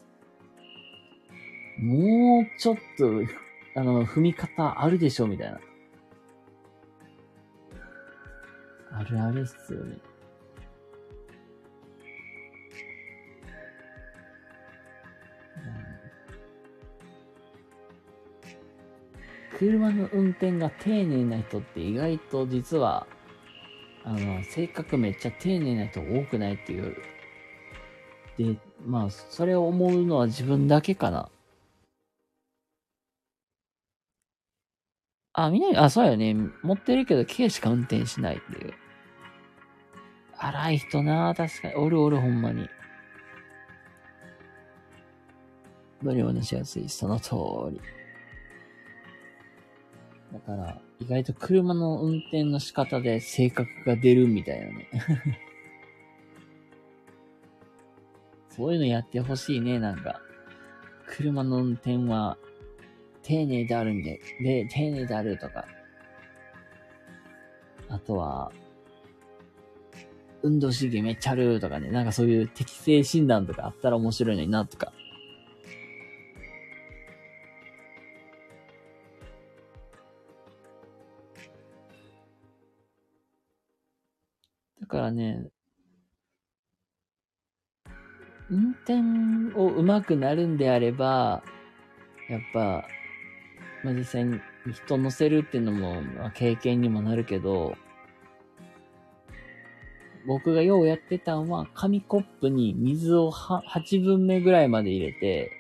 [1.79, 3.05] もうちょっと、
[3.75, 5.59] あの、踏み方あるでしょ、みたいな。
[8.93, 9.97] あるあるっすよね。
[19.59, 23.07] 車の運転が丁寧な人って意外と実は
[24.05, 26.97] あの、性格めっちゃ丁寧な人多くないっていう。
[28.39, 31.29] で、まあ、それを思うのは自分だけかな。
[35.33, 36.35] あ、みんな、あ、そうよね。
[36.63, 38.75] 持ってるけど、軽しか運転しないっていう。
[40.37, 41.75] 荒い人な確かに。
[41.75, 42.69] おるおる、ほんまに。
[46.03, 46.89] 乗り物しやすい。
[46.89, 47.35] その通
[47.71, 47.81] り。
[50.33, 54.89] だから、意外と車の運転の仕方で性格が出るみたいなね。
[58.51, 60.21] そういうのやってほしいね、なんか。
[61.07, 62.37] 車の運転は
[63.31, 65.65] 丁寧であるんで、で、丁寧であるとか。
[67.89, 68.51] あとは、
[70.43, 74.93] 運動神経めっちゃあるとかね、なんかそういう適正診断とかあったら面白いのになとか
[84.81, 85.47] だからね、
[88.51, 88.95] 運転
[89.57, 91.45] を上手くなるんであれば、
[92.29, 92.89] やっぱ、
[93.83, 94.41] まあ、実際に
[94.73, 97.77] 人乗せるっていうのも、まあ、経験にもなるけど、
[100.27, 105.51] 僕がようやってたんは、紙コップに水を8分目ぐらいまで入れて、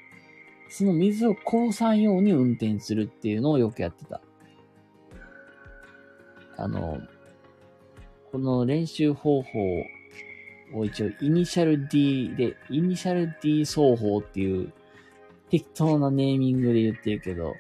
[0.69, 4.21] その水を降参用に運転するっていうのをよくやってた。
[6.57, 7.01] あの、
[8.31, 9.59] この練習方法
[10.75, 14.73] を一応イニシャル D で、イニシャル D 奏法っていう
[15.49, 17.55] 適当なネーミングで言ってるけど、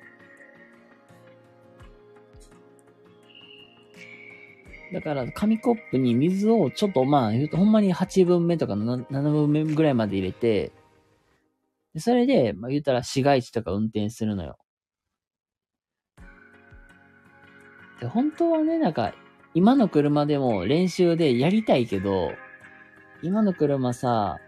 [4.92, 10.72] だから、紙コップに水をちょっとまあ、言うとほんまに8分目とか7分目ぐらいまで入れて、
[11.96, 14.58] それで、まあ言うたら市街地とか運転するのよ。
[18.00, 19.14] で、本当はね、なんか、
[19.54, 22.32] 今の車でも練習でやりたいけど、
[23.22, 24.38] 今の車さ、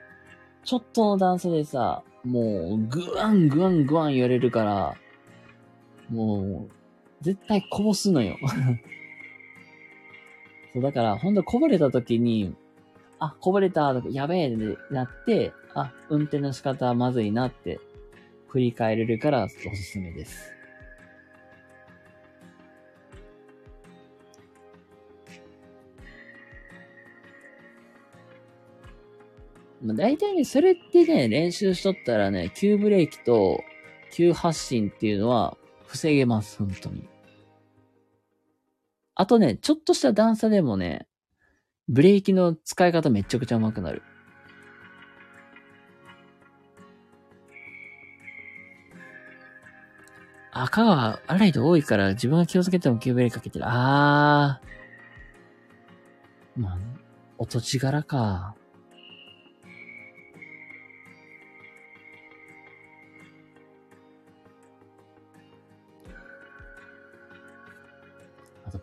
[0.64, 4.94] ちょっとの段差でさ、もう、グワングワングワン言われるから、
[6.09, 8.36] もう、絶対こぼすのよ。
[10.72, 12.54] そう、だから、ほんとこぼれた時に、
[13.18, 17.78] あ、こぼれたとか、やべえってなって、あ、運転の仕方はまずいなって、
[18.48, 20.52] 振り返れるからおすすめです。
[29.82, 33.60] まあ、大体ね、それってね、練習しとったらね、急ブレーキと
[34.12, 37.11] 急発進っていうのは防げます、本当に。
[39.14, 41.06] あとね、ちょっとした段差でもね、
[41.89, 44.02] ブレーキの使い方めちゃくちゃ上手くなる。
[50.55, 53.64] 赤が荒いと多いから自分が気をつけても急ブレーキかけてる。
[53.66, 56.60] あー。
[56.60, 56.78] まあ、
[57.39, 58.55] お土地柄か。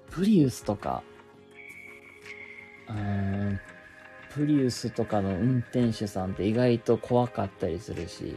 [0.09, 1.03] プリウスとか。
[2.89, 3.59] うん、
[4.31, 8.35] プリウスとかの運転手さんって意外と怖かったりするし。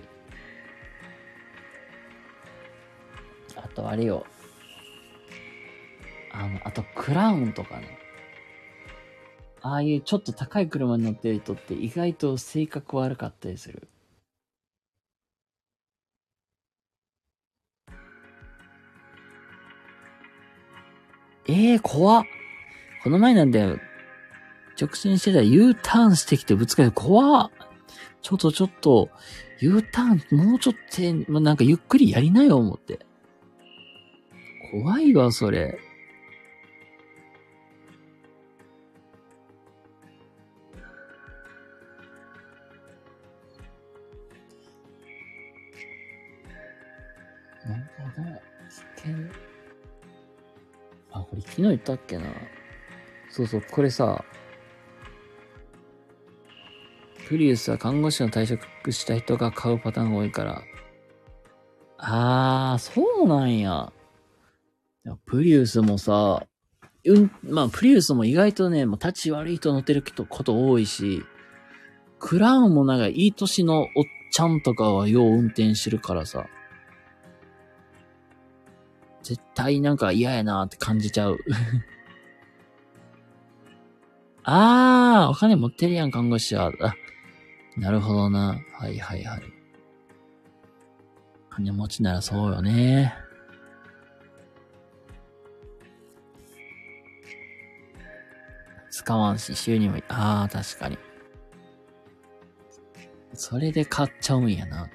[3.57, 4.27] あと、あれよ。
[6.33, 7.99] あの、あと、クラウンとかね。
[9.63, 13.89] ああいうちょっと高い車に乗ってる人って意外と性格悪かったりする。
[21.47, 22.25] ええー、怖っ。
[23.03, 23.79] この前なんだよ。
[24.81, 26.93] 直進してたら U ターンしてきてぶつかる。
[26.93, 27.51] 怖っ。
[28.23, 29.11] ちょっとちょっと、
[29.61, 30.75] U ターンもうちょっ
[31.27, 33.01] と、なんかゆっくりやりなよ、思って。
[34.71, 35.79] 怖いわ、それ。
[47.67, 47.85] なる
[48.17, 48.29] ほど。
[48.97, 49.42] 危険。
[51.33, 52.25] これ昨日言ったっけな？
[53.31, 54.23] そうそう、これさ、
[57.27, 60.63] プリウスは看護師の退職した人が買うパターンが多いから。
[61.97, 63.91] あー、そうなんや。
[65.25, 66.47] プリウスもさ、
[67.07, 71.25] うん、まあ、プリウスも意外とね、もう立ち悪い人乗ってること多いし、
[72.19, 73.89] クラウンもなんかいい年のおっ
[74.31, 76.47] ちゃんとかはよう運転してるからさ。
[79.23, 81.39] 絶対なんか嫌やなって感じちゃう。
[84.45, 86.73] あー、お金持ってるやん、看護師は。
[86.81, 86.95] あ、
[87.77, 88.61] なるほどな。
[88.79, 89.43] はいはいはい。
[91.51, 93.15] 金持ちならそうよね。
[98.91, 100.99] 使わんし、収入もいい、ああ、確かに。
[103.35, 104.89] それで買っちゃうんやな。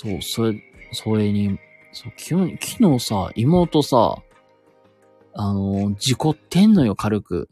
[0.00, 0.62] そう、それ、
[0.92, 1.58] それに、
[1.90, 4.22] そう、昨日、昨日さ、妹さ、
[5.34, 7.48] あの、事故ってんのよ、軽く。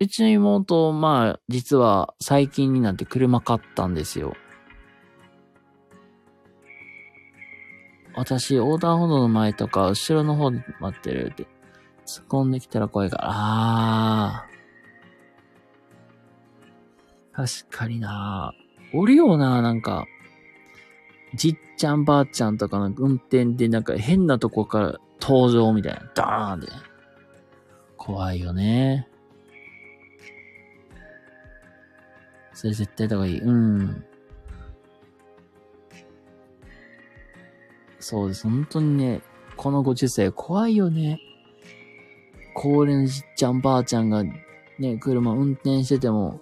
[0.00, 4.34] うちの妹、まあ、実は最近になって車買ったんですよ。
[8.16, 11.46] 私、横断歩道の前とか、後ろの方で待ってるって、
[12.06, 17.62] 突っ込んできたら怖いから、あー。
[17.62, 18.52] 確かにな
[18.94, 20.06] おるよななんか、
[21.34, 26.10] じっちゃんばあちゃんとかの運転でなんか変なとこから登場みたいな。
[26.14, 26.66] ダーンって。
[27.96, 29.08] 怖いよね。
[32.52, 33.40] それ絶対だ方がいい。
[33.40, 34.04] うん。
[37.98, 38.44] そうです。
[38.44, 39.22] 本当にね、
[39.56, 41.20] このご時世怖いよね。
[42.54, 44.22] 高齢のじっちゃんばあちゃんが
[44.78, 46.40] ね、車運転してても、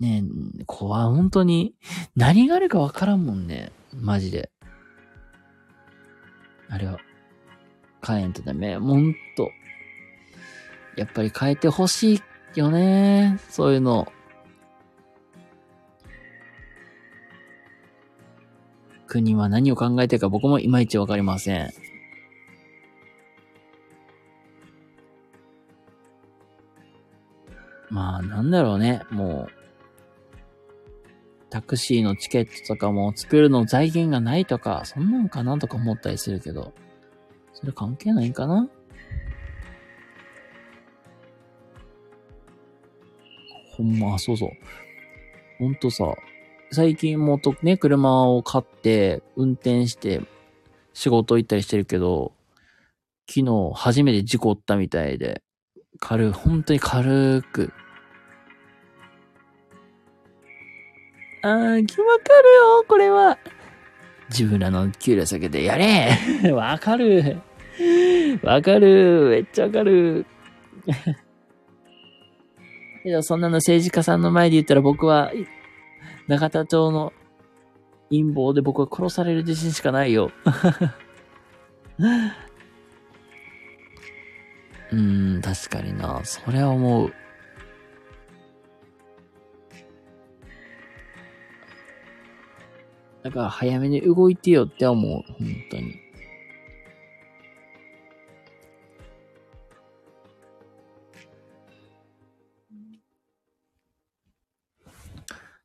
[0.00, 0.22] ね
[0.60, 1.02] え、怖い。
[1.06, 1.74] 本当に、
[2.14, 3.72] 何があるかわからんもんね。
[3.92, 4.50] マジで。
[6.68, 6.98] あれは、
[8.06, 8.76] 変えんとダメ。
[8.76, 9.50] ほんと。
[10.96, 12.20] やっぱり変えてほしい
[12.54, 13.38] よね。
[13.48, 14.12] そういうの。
[19.08, 21.70] 国は何を考えてるか僕もいまいちわかりません。
[27.90, 29.02] まあ、なんだろうね。
[29.10, 29.57] もう、
[31.50, 36.74] タクシーのチケットとかも作るの財源がないとか、そんなんかなとか思ったりするけど、
[37.54, 38.68] それ関係ないんかな？
[43.76, 44.50] ほんま、そうそう。
[45.58, 46.14] ほんとさ、
[46.70, 50.20] 最近もとね、車を買って、運転して、
[50.92, 52.32] 仕事行ったりしてるけど、
[53.30, 55.42] 昨日初めて事故ったみたいで、
[56.00, 57.72] 軽、本当に軽く、
[61.42, 63.38] あー、気わかるよ、これは。
[64.30, 66.10] 自分らの給料下げて、やれ
[66.52, 67.40] わかる。
[68.42, 69.28] わかる。
[69.30, 70.26] めっちゃわかる。
[73.02, 75.32] けど、そんなの政治家さんの前で言ったら僕は、
[76.26, 77.12] 中田町の
[78.10, 80.30] 陰謀で僕は殺される自信しかないよ。
[84.90, 86.20] うーん、確かにな。
[86.24, 87.12] それは思う。
[93.22, 95.22] だから早めに動いてよって思う。
[95.32, 96.08] 本当に。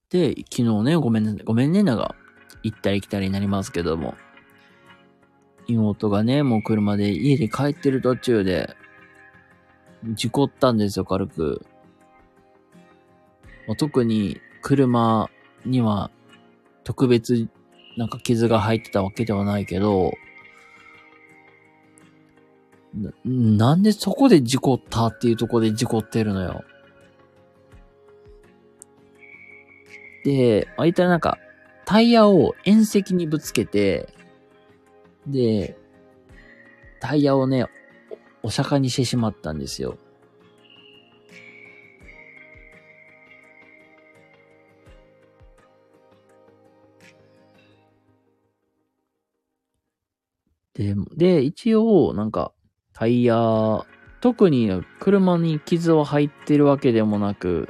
[0.10, 2.16] で、昨日ね、ごめんね、ごめんね、なんか、
[2.62, 4.14] 行ったり来たりになりますけども。
[5.66, 8.76] 妹がね、もう車で家で帰ってる途中で、
[10.04, 11.66] 事故ったんですよ、軽く。
[13.78, 15.30] 特に車
[15.66, 16.12] には
[16.84, 17.48] 特別
[17.98, 20.14] なんか傷が入ってたわけではないけど、
[22.94, 26.64] ななんでそこで事故ったっていうとこで事故ってるのよ。
[30.24, 31.38] で、あいたらなんか、
[31.86, 34.14] タイヤを縁石にぶつけて、
[35.28, 35.78] で、
[37.00, 37.66] タイヤをね、
[38.42, 39.98] お釈迦にしてしまったんですよ。
[50.74, 52.54] で、で、一応、なんか、
[52.94, 53.86] タイヤ、
[54.22, 54.70] 特に
[55.00, 57.70] 車に傷は入ってるわけでもなく、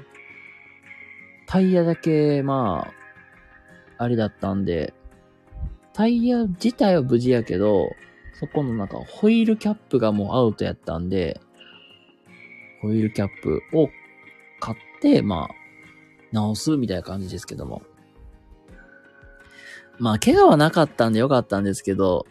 [1.47, 2.87] タイヤだけ、ま
[3.97, 4.93] あ、あれだったんで、
[5.93, 7.89] タイヤ自体は無事やけど、
[8.39, 11.39] そこのなんかホイールキャップがもうアウトやったんで、
[12.81, 13.89] ホイールキャップを
[14.59, 15.55] 買って、まあ、
[16.31, 17.83] 直すみたいな感じですけども。
[19.99, 22.25] まあ、怪我はなかったんでよかったんですけど、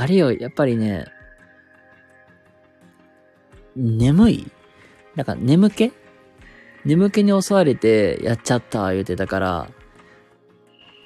[0.00, 1.04] あれよ、やっぱりね、
[3.76, 4.50] 眠い？
[5.14, 5.92] なんか眠気？
[6.86, 9.68] 眠気に襲われてやっちゃった言うてたから、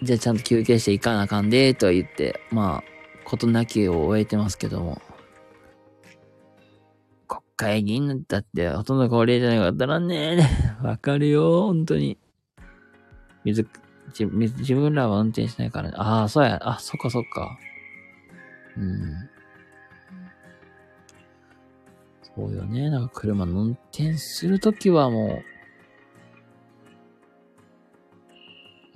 [0.00, 5.02] じゃあちゃんと休憩していかなあかんで、と言って、まあ、ことなきを終えてますけども。
[7.26, 10.38] 国会議員だってほとんど高齢じゃないかったらね
[10.80, 12.16] え、わかるよ、本当に。
[13.42, 13.66] 水、
[14.16, 15.96] 自自分らは運転しないからね。
[15.98, 16.60] ああ、そうや。
[16.62, 17.58] あ、そっかそっか。
[18.76, 19.28] うん。
[22.36, 22.90] そうよね。
[22.90, 25.42] なんか車の運転するときはも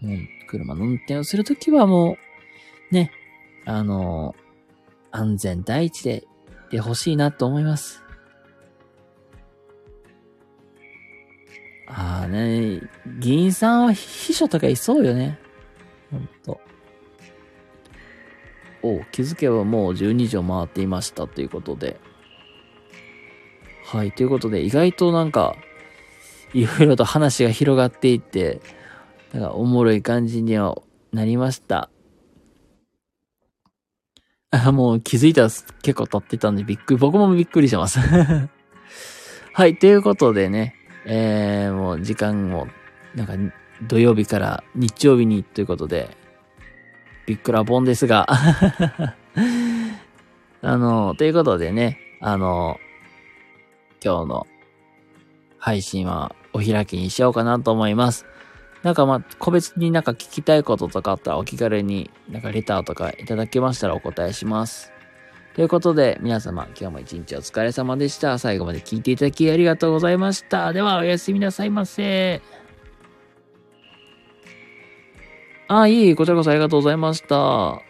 [0.02, 0.18] う、もう
[0.48, 2.16] 車の運転をするときはも
[2.90, 3.12] う、ね、
[3.64, 4.34] あの、
[5.10, 6.24] 安全第一で
[6.68, 8.02] いてほしいなと思います。
[11.86, 12.80] ああね、
[13.18, 15.38] 議員さんは秘書とかいそうよね。
[16.10, 16.60] ほんと。
[18.82, 22.00] お気づけばもう12時を回っていましたということで。
[23.84, 25.56] はい、ということで、意外となんか、
[26.52, 28.60] いろいろと話が広がっていって、
[29.32, 30.76] なんかおもろい感じには
[31.12, 31.90] なりました。
[34.50, 35.48] あ、もう気づいたら
[35.82, 37.98] 結構経ってたんでびっくり、僕もびっくりしてます
[39.54, 40.74] はい、ということでね、
[41.06, 42.68] えー、もう時間も、
[43.14, 43.34] なんか
[43.86, 46.16] 土曜日から日曜日にということで、
[47.28, 48.26] びっくらぼんですが
[50.62, 52.80] あの、ということでね、あの、
[54.02, 54.46] 今日の
[55.58, 58.24] 配信はお開きにしようかなと思います。
[58.82, 64.90] なんかまあ、個別になんか聞きたいこととかあったらお気軽になんかレターとかいただけましたらお答えします。
[65.54, 68.38] ということで、皆様、今日も一日お疲れ様でした。
[68.38, 70.72] 最後まで聞いていただきありがとうございました。
[70.72, 72.40] では、おやすみなさいませ。
[75.70, 77.87] あ、いい、こちらこそありがとうございました。